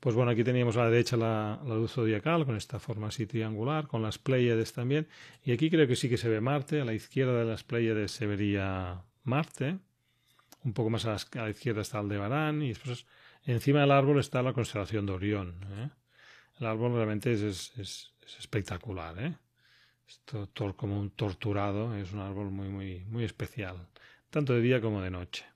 Pues 0.00 0.14
bueno, 0.14 0.30
aquí 0.30 0.44
teníamos 0.44 0.76
a 0.76 0.84
la 0.84 0.90
derecha 0.90 1.16
la, 1.16 1.60
luz 1.64 1.92
zodiacal 1.92 2.44
con 2.44 2.56
esta 2.56 2.78
forma 2.78 3.08
así 3.08 3.26
triangular, 3.26 3.86
con 3.86 4.02
las 4.02 4.18
Pléyades 4.18 4.72
también. 4.72 5.08
Y 5.44 5.52
aquí 5.52 5.70
creo 5.70 5.86
que 5.86 5.96
sí 5.96 6.08
que 6.08 6.16
se 6.16 6.28
ve 6.28 6.40
Marte. 6.40 6.80
A 6.80 6.84
la 6.84 6.94
izquierda 6.94 7.38
de 7.38 7.44
las 7.44 7.62
Pléyades 7.64 8.10
se 8.12 8.26
vería 8.26 9.02
Marte. 9.24 9.78
Un 10.64 10.72
poco 10.72 10.90
más 10.90 11.06
a 11.06 11.16
la, 11.34 11.50
izquierda 11.50 11.82
está 11.82 11.98
Aldebarán. 11.98 12.62
Y 12.62 12.68
después 12.68 13.06
encima 13.44 13.80
del 13.80 13.90
árbol 13.90 14.18
está 14.18 14.42
la 14.42 14.52
constelación 14.52 15.06
de 15.06 15.12
Orión. 15.12 15.60
¿eh? 15.72 15.90
El 16.60 16.66
árbol 16.66 16.94
realmente 16.94 17.32
es, 17.32 17.42
es, 17.42 18.12
espectacular. 18.38 19.14
¿eh? 19.18 19.34
como 20.76 21.00
un 21.00 21.10
torturado. 21.10 21.94
Es 21.96 22.12
un 22.12 22.20
árbol 22.20 22.50
muy, 22.50 22.68
muy, 22.68 23.04
muy 23.06 23.24
especial. 23.24 23.88
Tanto 24.36 24.52
de 24.52 24.60
día 24.60 24.82
como 24.82 25.00
de 25.00 25.10
noche. 25.10 25.46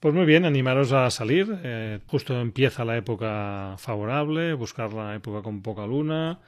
Pues 0.00 0.12
muy 0.12 0.26
bien, 0.26 0.44
animaros 0.44 0.90
a 0.90 1.08
salir. 1.12 1.60
Eh, 1.62 2.00
justo 2.08 2.40
empieza 2.40 2.84
la 2.84 2.96
época 2.96 3.76
favorable, 3.78 4.52
buscar 4.54 4.92
la 4.92 5.14
época 5.14 5.42
con 5.42 5.62
poca 5.62 5.86
luna, 5.86 6.40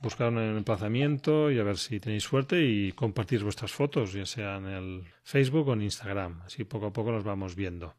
buscar 0.00 0.28
un 0.28 0.38
emplazamiento 0.38 1.50
y 1.50 1.58
a 1.58 1.64
ver 1.64 1.76
si 1.76 1.98
tenéis 1.98 2.22
suerte 2.22 2.62
y 2.62 2.92
compartir 2.92 3.42
vuestras 3.42 3.72
fotos, 3.72 4.12
ya 4.12 4.26
sea 4.26 4.58
en 4.58 4.66
el 4.66 5.04
Facebook 5.24 5.66
o 5.66 5.72
en 5.72 5.82
Instagram. 5.82 6.42
Así 6.42 6.62
poco 6.62 6.86
a 6.86 6.92
poco 6.92 7.10
las 7.10 7.24
vamos 7.24 7.56
viendo. 7.56 7.92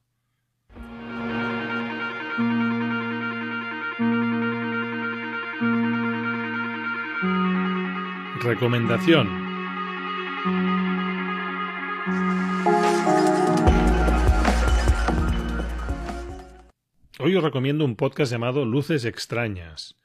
Recomendación. 8.40 9.47
Hoy 17.28 17.36
os 17.36 17.44
recomiendo 17.44 17.84
un 17.84 17.98
podcast 17.98 18.32
llamado 18.32 18.64
Luces 18.64 19.04
extrañas, 19.04 19.98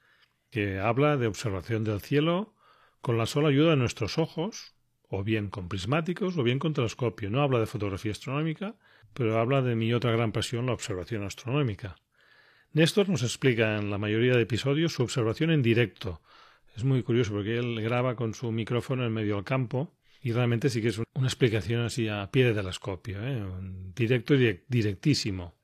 que 0.51 0.79
habla 0.79 1.15
de 1.15 1.27
observación 1.27 1.85
del 1.85 2.01
cielo 2.01 2.53
con 2.99 3.17
la 3.17 3.27
sola 3.27 3.47
ayuda 3.47 3.69
de 3.69 3.77
nuestros 3.77 4.17
ojos, 4.17 4.75
o 5.07 5.23
bien 5.23 5.49
con 5.49 5.69
prismáticos, 5.69 6.37
o 6.37 6.43
bien 6.43 6.59
con 6.59 6.73
telescopio. 6.73 7.29
No 7.29 7.41
habla 7.41 7.61
de 7.61 7.65
fotografía 7.65 8.11
astronómica, 8.11 8.75
pero 9.13 9.39
habla 9.39 9.61
de 9.61 9.73
mi 9.73 9.93
otra 9.93 10.11
gran 10.11 10.33
pasión, 10.33 10.65
la 10.65 10.73
observación 10.73 11.23
astronómica. 11.23 11.95
Néstor 12.73 13.07
nos 13.07 13.23
explica 13.23 13.77
en 13.77 13.89
la 13.89 13.97
mayoría 13.97 14.35
de 14.35 14.41
episodios 14.41 14.91
su 14.91 15.03
observación 15.03 15.49
en 15.49 15.61
directo. 15.61 16.21
Es 16.75 16.83
muy 16.83 17.03
curioso 17.03 17.31
porque 17.31 17.57
él 17.57 17.79
graba 17.79 18.17
con 18.17 18.33
su 18.33 18.51
micrófono 18.51 19.05
en 19.05 19.13
medio 19.13 19.35
del 19.35 19.45
campo 19.45 19.95
y 20.21 20.33
realmente 20.33 20.69
sí 20.69 20.81
que 20.81 20.89
es 20.89 20.99
una 21.13 21.27
explicación 21.27 21.85
así 21.85 22.09
a 22.09 22.29
pie 22.29 22.43
de 22.43 22.53
telescopio, 22.53 23.25
¿eh? 23.25 23.41
directo 23.95 24.35
y 24.35 24.59
directísimo. 24.67 25.55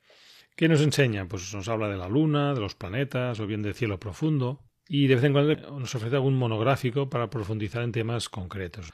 ¿Qué 0.60 0.68
nos 0.68 0.82
enseña? 0.82 1.26
Pues 1.26 1.54
nos 1.54 1.68
habla 1.68 1.88
de 1.88 1.96
la 1.96 2.06
luna, 2.06 2.52
de 2.52 2.60
los 2.60 2.74
planetas 2.74 3.40
o 3.40 3.46
bien 3.46 3.62
del 3.62 3.72
cielo 3.72 3.98
profundo 3.98 4.60
y 4.86 5.06
de 5.06 5.14
vez 5.14 5.24
en 5.24 5.32
cuando 5.32 5.56
nos 5.80 5.94
ofrece 5.94 6.16
algún 6.16 6.36
monográfico 6.36 7.08
para 7.08 7.30
profundizar 7.30 7.82
en 7.82 7.92
temas 7.92 8.28
concretos. 8.28 8.92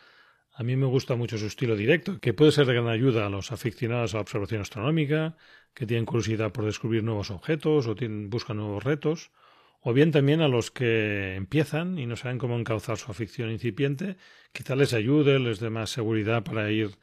A 0.54 0.62
mí 0.62 0.76
me 0.76 0.86
gusta 0.86 1.16
mucho 1.16 1.38
su 1.38 1.46
estilo 1.46 1.74
directo, 1.74 2.20
que 2.20 2.34
puede 2.34 2.52
ser 2.52 2.66
de 2.66 2.74
gran 2.74 2.86
ayuda 2.86 3.26
a 3.26 3.30
los 3.30 3.50
aficionados 3.50 4.14
a 4.14 4.18
la 4.18 4.20
observación 4.20 4.60
astronómica, 4.60 5.36
que 5.74 5.86
tienen 5.86 6.06
curiosidad 6.06 6.52
por 6.52 6.66
descubrir 6.66 7.02
nuevos 7.02 7.32
objetos 7.32 7.88
o 7.88 7.96
buscan 8.28 8.58
nuevos 8.58 8.84
retos, 8.84 9.32
o 9.80 9.92
bien 9.92 10.12
también 10.12 10.42
a 10.42 10.48
los 10.48 10.70
que 10.70 11.34
empiezan 11.34 11.98
y 11.98 12.06
no 12.06 12.14
saben 12.14 12.38
cómo 12.38 12.56
encauzar 12.56 12.96
su 12.96 13.10
afición 13.10 13.50
incipiente, 13.50 14.18
quizá 14.52 14.76
les 14.76 14.92
ayude, 14.92 15.40
les 15.40 15.58
dé 15.58 15.70
más 15.70 15.90
seguridad 15.90 16.44
para 16.44 16.70
ir 16.70 16.96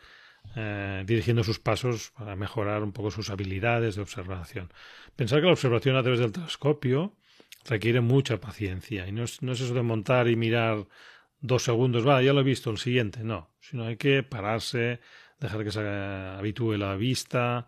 eh, 0.55 1.03
dirigiendo 1.05 1.43
sus 1.43 1.59
pasos 1.59 2.11
para 2.17 2.35
mejorar 2.35 2.83
un 2.83 2.91
poco 2.91 3.11
sus 3.11 3.29
habilidades 3.29 3.95
de 3.95 4.01
observación. 4.01 4.71
Pensar 5.15 5.39
que 5.39 5.47
la 5.47 5.53
observación 5.53 5.95
a 5.95 6.03
través 6.03 6.19
del 6.19 6.31
telescopio 6.31 7.15
requiere 7.65 8.01
mucha 8.01 8.39
paciencia 8.39 9.07
y 9.07 9.11
no 9.11 9.23
es, 9.23 9.41
no 9.41 9.53
es 9.53 9.61
eso 9.61 9.73
de 9.73 9.81
montar 9.81 10.27
y 10.27 10.35
mirar 10.35 10.87
dos 11.39 11.63
segundos, 11.63 12.07
va, 12.07 12.21
ya 12.21 12.33
lo 12.33 12.41
he 12.41 12.43
visto, 12.43 12.69
el 12.69 12.77
siguiente, 12.77 13.23
no, 13.23 13.49
sino 13.59 13.85
hay 13.85 13.97
que 13.97 14.23
pararse, 14.23 14.99
dejar 15.39 15.63
que 15.63 15.71
se 15.71 15.81
habitúe 15.81 16.77
la 16.77 16.95
vista, 16.95 17.67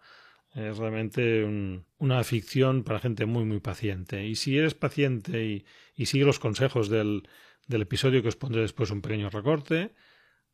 es 0.53 0.77
realmente 0.77 1.83
una 1.97 2.23
ficción 2.23 2.83
para 2.83 2.99
gente 2.99 3.25
muy, 3.25 3.43
muy 3.43 3.59
paciente. 3.59 4.25
Y 4.25 4.35
si 4.35 4.57
eres 4.57 4.73
paciente 4.73 5.43
y, 5.43 5.65
y 5.95 6.05
sigue 6.05 6.23
los 6.23 6.39
consejos 6.39 6.88
del, 6.88 7.27
del 7.67 7.81
episodio 7.81 8.21
que 8.21 8.29
os 8.29 8.38
pondré 8.38 8.61
después 8.61 8.89
un 8.91 9.01
pequeño 9.01 9.29
recorte, 9.29 9.93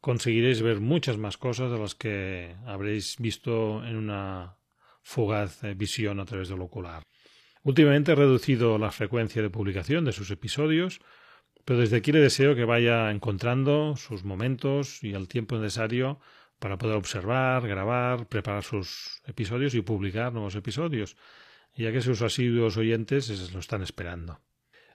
conseguiréis 0.02 0.62
ver 0.62 0.80
muchas 0.80 1.18
más 1.18 1.38
cosas 1.38 1.72
de 1.72 1.78
las 1.78 1.96
que 1.96 2.56
habréis 2.66 3.18
visto 3.18 3.86
en 3.86 3.96
una 3.96 4.58
fugaz 5.04 5.64
eh, 5.64 5.74
visión 5.76 6.20
a 6.20 6.26
través 6.26 6.50
del 6.50 6.62
ocular. 6.62 7.04
Últimamente 7.64 8.12
he 8.12 8.16
reducido 8.16 8.80
la 8.80 8.92
frecuencia 8.92 9.42
de 9.42 9.52
publicación 9.52 10.04
de 10.04 10.12
sus 10.12 10.32
episodios, 10.32 11.00
pero 11.64 11.80
desde 11.80 11.98
aquí 11.98 12.12
le 12.12 12.20
deseo 12.20 12.56
que 12.56 12.66
vaya 12.66 13.12
encontrando 13.12 13.96
sus 13.96 14.24
momentos 14.24 15.04
y 15.04 15.14
el 15.14 15.28
tiempo 15.28 15.58
necesario 15.58 16.20
para 16.58 16.78
poder 16.78 16.96
observar, 16.96 17.68
grabar, 17.68 18.28
preparar 18.28 18.64
sus 18.64 19.22
episodios 19.26 19.76
y 19.76 19.82
publicar 19.82 20.34
nuevos 20.34 20.56
episodios, 20.56 21.18
ya 21.76 21.92
que 21.92 22.02
sus 22.02 22.22
asiduos 22.24 22.78
oyentes 22.78 23.54
lo 23.54 23.60
están 23.60 23.84
esperando. 23.84 24.40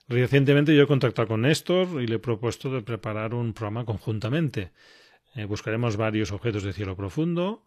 Recientemente 0.07 0.73
yo 0.73 0.83
he 0.83 0.87
contactado 0.87 1.27
con 1.27 1.41
Néstor 1.41 2.01
y 2.01 2.07
le 2.07 2.15
he 2.15 2.19
propuesto 2.19 2.71
de 2.71 2.81
preparar 2.81 3.33
un 3.33 3.53
programa 3.53 3.83
conjuntamente. 3.83 4.71
Eh, 5.35 5.43
buscaremos 5.43 5.97
varios 5.97 6.31
objetos 6.31 6.63
de 6.63 6.71
cielo 6.71 6.95
profundo 6.95 7.65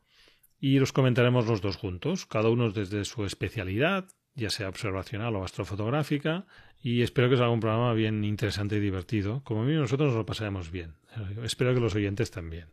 y 0.59 0.79
los 0.79 0.93
comentaremos 0.93 1.47
los 1.47 1.61
dos 1.61 1.77
juntos, 1.77 2.25
cada 2.25 2.49
uno 2.49 2.71
desde 2.71 3.05
su 3.05 3.27
especialidad, 3.27 4.09
ya 4.35 4.49
sea 4.49 4.71
observacional 4.71 5.37
o 5.37 5.45
astrofotográfica, 5.45 6.47
y 6.83 7.03
espero 7.03 7.29
que 7.29 7.37
sea 7.37 7.51
un 7.51 7.61
programa 7.61 7.93
bien 7.93 8.25
interesante 8.25 8.77
y 8.77 8.81
divertido. 8.81 9.43
Como 9.45 9.63
a 9.63 9.65
mí 9.67 9.75
nosotros 9.75 10.09
nos 10.09 10.17
lo 10.17 10.27
pasaremos 10.27 10.71
bien. 10.71 10.95
Espero 11.43 11.75
que 11.75 11.81
los 11.81 11.95
oyentes 11.95 12.31
también. 12.31 12.69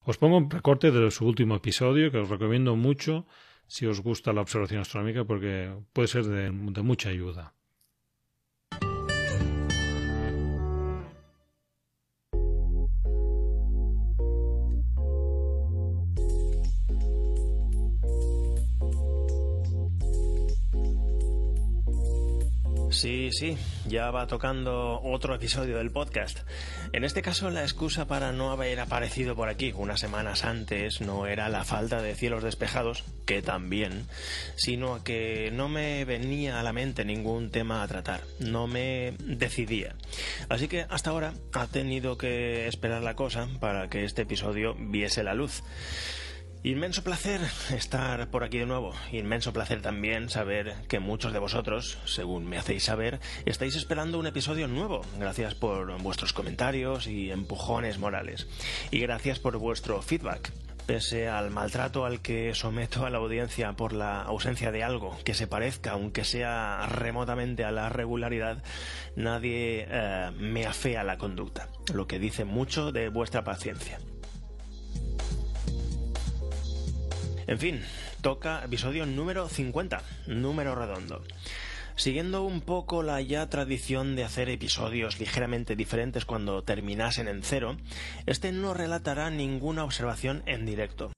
Os 0.00 0.16
pongo 0.16 0.38
un 0.38 0.50
recorte 0.50 0.90
de 0.90 1.10
su 1.10 1.26
último 1.26 1.56
episodio 1.56 2.10
que 2.10 2.18
os 2.18 2.30
recomiendo 2.30 2.74
mucho 2.74 3.26
si 3.66 3.84
os 3.84 4.00
gusta 4.00 4.32
la 4.32 4.40
observación 4.40 4.80
astronómica 4.80 5.24
porque 5.24 5.74
puede 5.92 6.08
ser 6.08 6.24
de 6.24 6.50
mucha 6.50 7.10
ayuda. 7.10 7.57
Sí, 22.98 23.30
sí, 23.30 23.56
ya 23.86 24.10
va 24.10 24.26
tocando 24.26 25.00
otro 25.04 25.32
episodio 25.32 25.78
del 25.78 25.92
podcast. 25.92 26.40
En 26.92 27.04
este 27.04 27.22
caso, 27.22 27.48
la 27.48 27.62
excusa 27.62 28.08
para 28.08 28.32
no 28.32 28.50
haber 28.50 28.80
aparecido 28.80 29.36
por 29.36 29.48
aquí 29.48 29.72
unas 29.76 30.00
semanas 30.00 30.42
antes 30.42 31.00
no 31.00 31.28
era 31.28 31.48
la 31.48 31.62
falta 31.62 32.02
de 32.02 32.16
cielos 32.16 32.42
despejados, 32.42 33.04
que 33.24 33.40
también, 33.40 34.08
sino 34.56 35.04
que 35.04 35.52
no 35.52 35.68
me 35.68 36.04
venía 36.06 36.58
a 36.58 36.64
la 36.64 36.72
mente 36.72 37.04
ningún 37.04 37.52
tema 37.52 37.84
a 37.84 37.86
tratar, 37.86 38.22
no 38.40 38.66
me 38.66 39.14
decidía. 39.20 39.94
Así 40.48 40.66
que 40.66 40.84
hasta 40.90 41.10
ahora 41.10 41.34
ha 41.52 41.68
tenido 41.68 42.18
que 42.18 42.66
esperar 42.66 43.04
la 43.04 43.14
cosa 43.14 43.46
para 43.60 43.88
que 43.88 44.02
este 44.02 44.22
episodio 44.22 44.74
viese 44.76 45.22
la 45.22 45.34
luz. 45.34 45.62
Inmenso 46.64 47.04
placer 47.04 47.40
estar 47.70 48.28
por 48.30 48.42
aquí 48.42 48.58
de 48.58 48.66
nuevo. 48.66 48.92
Inmenso 49.12 49.52
placer 49.52 49.80
también 49.80 50.28
saber 50.28 50.74
que 50.88 50.98
muchos 50.98 51.32
de 51.32 51.38
vosotros, 51.38 51.98
según 52.04 52.46
me 52.46 52.58
hacéis 52.58 52.82
saber, 52.82 53.20
estáis 53.46 53.76
esperando 53.76 54.18
un 54.18 54.26
episodio 54.26 54.66
nuevo. 54.66 55.02
Gracias 55.18 55.54
por 55.54 56.02
vuestros 56.02 56.32
comentarios 56.32 57.06
y 57.06 57.30
empujones 57.30 57.98
morales. 57.98 58.48
Y 58.90 58.98
gracias 58.98 59.38
por 59.38 59.56
vuestro 59.58 60.02
feedback. 60.02 60.50
Pese 60.84 61.28
al 61.28 61.50
maltrato 61.50 62.04
al 62.04 62.20
que 62.22 62.52
someto 62.54 63.06
a 63.06 63.10
la 63.10 63.18
audiencia 63.18 63.74
por 63.74 63.92
la 63.92 64.22
ausencia 64.22 64.72
de 64.72 64.82
algo 64.82 65.16
que 65.22 65.34
se 65.34 65.46
parezca, 65.46 65.92
aunque 65.92 66.24
sea 66.24 66.86
remotamente 66.88 67.62
a 67.64 67.70
la 67.70 67.88
regularidad, 67.88 68.64
nadie 69.14 69.86
eh, 69.88 70.30
me 70.36 70.66
afea 70.66 71.04
la 71.04 71.18
conducta, 71.18 71.68
lo 71.92 72.06
que 72.08 72.18
dice 72.18 72.44
mucho 72.44 72.90
de 72.90 73.10
vuestra 73.10 73.44
paciencia. 73.44 74.00
En 77.48 77.58
fin, 77.58 77.80
toca 78.20 78.62
episodio 78.62 79.06
número 79.06 79.48
50, 79.48 80.02
número 80.26 80.74
redondo. 80.74 81.24
Siguiendo 81.96 82.42
un 82.42 82.60
poco 82.60 83.02
la 83.02 83.22
ya 83.22 83.48
tradición 83.48 84.16
de 84.16 84.24
hacer 84.24 84.50
episodios 84.50 85.18
ligeramente 85.18 85.74
diferentes 85.74 86.26
cuando 86.26 86.62
terminasen 86.62 87.26
en 87.26 87.42
cero, 87.42 87.78
este 88.26 88.52
no 88.52 88.74
relatará 88.74 89.30
ninguna 89.30 89.84
observación 89.84 90.42
en 90.44 90.66
directo. 90.66 91.10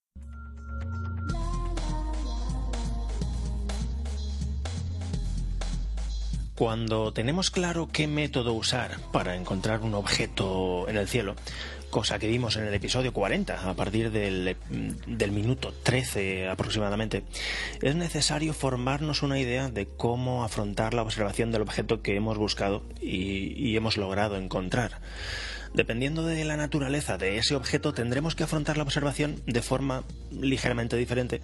Cuando 6.60 7.10
tenemos 7.14 7.50
claro 7.50 7.88
qué 7.90 8.06
método 8.06 8.52
usar 8.52 8.98
para 9.12 9.34
encontrar 9.34 9.80
un 9.80 9.94
objeto 9.94 10.86
en 10.90 10.98
el 10.98 11.08
cielo, 11.08 11.34
cosa 11.88 12.18
que 12.18 12.28
vimos 12.28 12.56
en 12.56 12.66
el 12.66 12.74
episodio 12.74 13.14
40, 13.14 13.70
a 13.70 13.72
partir 13.72 14.10
del, 14.10 14.58
minuto 15.32 15.72
13 15.82 16.50
aproximadamente, 16.50 17.24
es 17.80 17.96
necesario 17.96 18.52
formarnos 18.52 19.22
una 19.22 19.40
idea 19.40 19.70
de 19.70 19.86
cómo 19.86 20.44
afrontar 20.44 20.92
la 20.92 21.00
observación 21.00 21.50
del 21.50 21.62
objeto 21.62 22.02
que 22.02 22.14
hemos 22.14 22.36
buscado 22.36 22.82
y, 23.00 23.74
hemos 23.74 23.96
logrado 23.96 24.36
encontrar. 24.36 25.00
Dependiendo 25.72 26.26
de 26.26 26.44
la 26.44 26.58
naturaleza 26.58 27.16
de 27.16 27.38
ese 27.38 27.54
objeto, 27.54 27.94
tendremos 27.94 28.34
que 28.34 28.44
afrontar 28.44 28.76
la 28.76 28.82
observación 28.82 29.40
de 29.46 29.62
forma 29.62 30.04
ligeramente 30.30 30.98
diferente, 30.98 31.40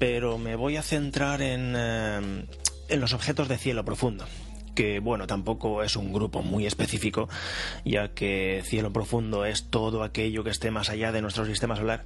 pero 0.00 0.36
me 0.36 0.56
voy 0.56 0.78
a 0.78 0.82
centrar 0.82 1.42
en, 1.42 1.74
eh, 1.76 2.46
en 2.92 3.00
los 3.00 3.14
objetos 3.14 3.48
de 3.48 3.58
cielo 3.58 3.84
profundo, 3.84 4.26
que 4.74 5.00
bueno, 5.00 5.26
tampoco 5.26 5.82
es 5.82 5.96
un 5.96 6.12
grupo 6.12 6.42
muy 6.42 6.66
específico, 6.66 7.28
ya 7.84 8.08
que 8.08 8.62
cielo 8.64 8.92
profundo 8.92 9.44
es 9.44 9.70
todo 9.70 10.02
aquello 10.02 10.44
que 10.44 10.50
esté 10.50 10.70
más 10.70 10.90
allá 10.90 11.12
de 11.12 11.22
nuestro 11.22 11.46
sistema 11.46 11.76
solar. 11.76 12.04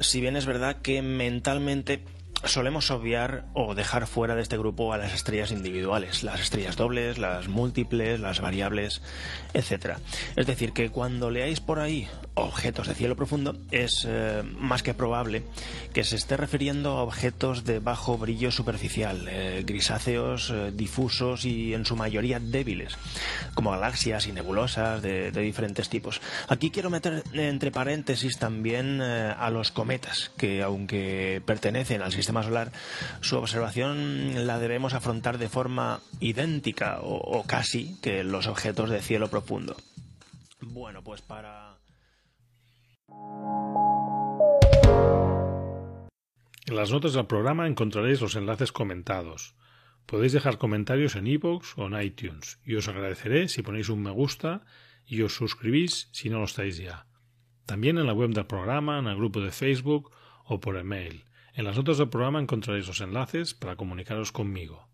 Si 0.00 0.20
bien 0.20 0.36
es 0.36 0.46
verdad 0.46 0.82
que 0.82 1.02
mentalmente 1.02 2.02
solemos 2.44 2.90
obviar 2.90 3.44
o 3.54 3.74
dejar 3.74 4.06
fuera 4.06 4.34
de 4.34 4.42
este 4.42 4.58
grupo 4.58 4.92
a 4.92 4.98
las 4.98 5.14
estrellas 5.14 5.52
individuales, 5.52 6.22
las 6.22 6.40
estrellas 6.40 6.76
dobles, 6.76 7.18
las 7.18 7.48
múltiples, 7.48 8.20
las 8.20 8.40
variables, 8.40 9.02
etc. 9.54 9.98
Es 10.36 10.46
decir, 10.46 10.72
que 10.72 10.90
cuando 10.90 11.30
leáis 11.30 11.60
por 11.60 11.78
ahí 11.78 12.08
objetos 12.34 12.88
de 12.88 12.94
cielo 12.94 13.16
profundo, 13.16 13.56
es 13.70 14.06
eh, 14.08 14.42
más 14.58 14.82
que 14.82 14.94
probable 14.94 15.42
que 15.92 16.04
se 16.04 16.16
esté 16.16 16.36
refiriendo 16.36 16.92
a 16.92 17.02
objetos 17.02 17.64
de 17.64 17.78
bajo 17.78 18.16
brillo 18.18 18.50
superficial, 18.50 19.26
eh, 19.28 19.62
grisáceos, 19.66 20.50
eh, 20.50 20.72
difusos 20.74 21.44
y 21.44 21.74
en 21.74 21.84
su 21.84 21.94
mayoría 21.94 22.40
débiles, 22.40 22.96
como 23.54 23.70
galaxias 23.70 24.26
y 24.26 24.32
nebulosas 24.32 25.02
de, 25.02 25.30
de 25.30 25.40
diferentes 25.42 25.88
tipos. 25.88 26.20
Aquí 26.48 26.70
quiero 26.70 26.90
meter 26.90 27.22
entre 27.34 27.70
paréntesis 27.70 28.38
también 28.38 29.00
a 29.02 29.50
los 29.50 29.70
cometas, 29.70 30.30
que 30.36 30.62
aunque 30.62 31.42
pertenecen 31.44 32.02
al 32.02 32.12
sistema 32.12 32.31
solar, 32.40 32.72
su 33.20 33.36
observación 33.36 34.46
la 34.46 34.58
debemos 34.58 34.94
afrontar 34.94 35.36
de 35.36 35.48
forma 35.50 36.00
idéntica 36.20 37.00
o, 37.02 37.44
casi 37.46 38.00
que 38.00 38.24
los 38.24 38.46
objetos 38.46 38.88
de 38.88 39.02
cielo 39.02 39.28
profundo. 39.28 39.76
Bueno, 40.60 41.02
pues 41.02 41.20
para... 41.20 41.76
En 46.66 46.76
las 46.76 46.90
notas 46.90 47.12
del 47.12 47.26
programa 47.26 47.66
encontraréis 47.66 48.20
los 48.20 48.36
enlaces 48.36 48.72
comentados. 48.72 49.54
Podéis 50.06 50.32
dejar 50.32 50.58
comentarios 50.58 51.16
en 51.16 51.26
iVoox 51.26 51.76
o 51.76 51.86
en 51.86 52.00
iTunes 52.00 52.58
y 52.64 52.76
os 52.76 52.88
agradeceré 52.88 53.48
si 53.48 53.62
ponéis 53.62 53.88
un 53.88 54.02
me 54.02 54.10
gusta 54.10 54.64
y 55.06 55.22
os 55.22 55.34
suscribís 55.34 56.08
si 56.12 56.30
no 56.30 56.38
lo 56.38 56.44
estáis 56.44 56.78
ya. 56.78 57.06
También 57.66 57.98
en 57.98 58.06
la 58.06 58.12
web 58.12 58.30
del 58.30 58.46
programa, 58.46 58.98
en 58.98 59.06
el 59.06 59.16
grupo 59.16 59.40
de 59.40 59.50
Facebook 59.50 60.10
o 60.44 60.60
por 60.60 60.76
email. 60.76 61.24
En 61.54 61.66
las 61.66 61.76
notas 61.76 61.98
del 61.98 62.08
programa 62.08 62.40
encontraréis 62.40 62.86
los 62.86 63.00
enlaces 63.02 63.52
para 63.52 63.76
comunicaros 63.76 64.32
conmigo. 64.32 64.88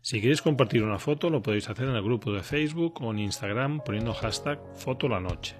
Si 0.00 0.20
queréis 0.20 0.42
compartir 0.42 0.84
una 0.84 0.98
foto 0.98 1.28
lo 1.28 1.42
podéis 1.42 1.68
hacer 1.68 1.88
en 1.88 1.96
el 1.96 2.02
grupo 2.02 2.32
de 2.32 2.42
Facebook 2.42 3.02
o 3.02 3.10
en 3.10 3.18
Instagram 3.18 3.80
poniendo 3.84 4.14
hashtag 4.14 4.60
fotolanoche. 4.76 5.56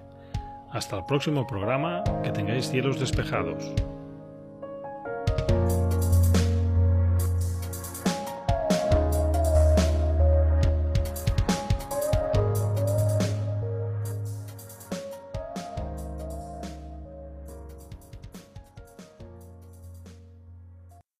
Hasta 0.71 0.97
el 0.97 1.05
próximo 1.05 1.45
programa, 1.45 2.03
que 2.23 2.31
tengáis 2.31 2.69
cielos 2.69 2.99
despejados. 2.99 3.73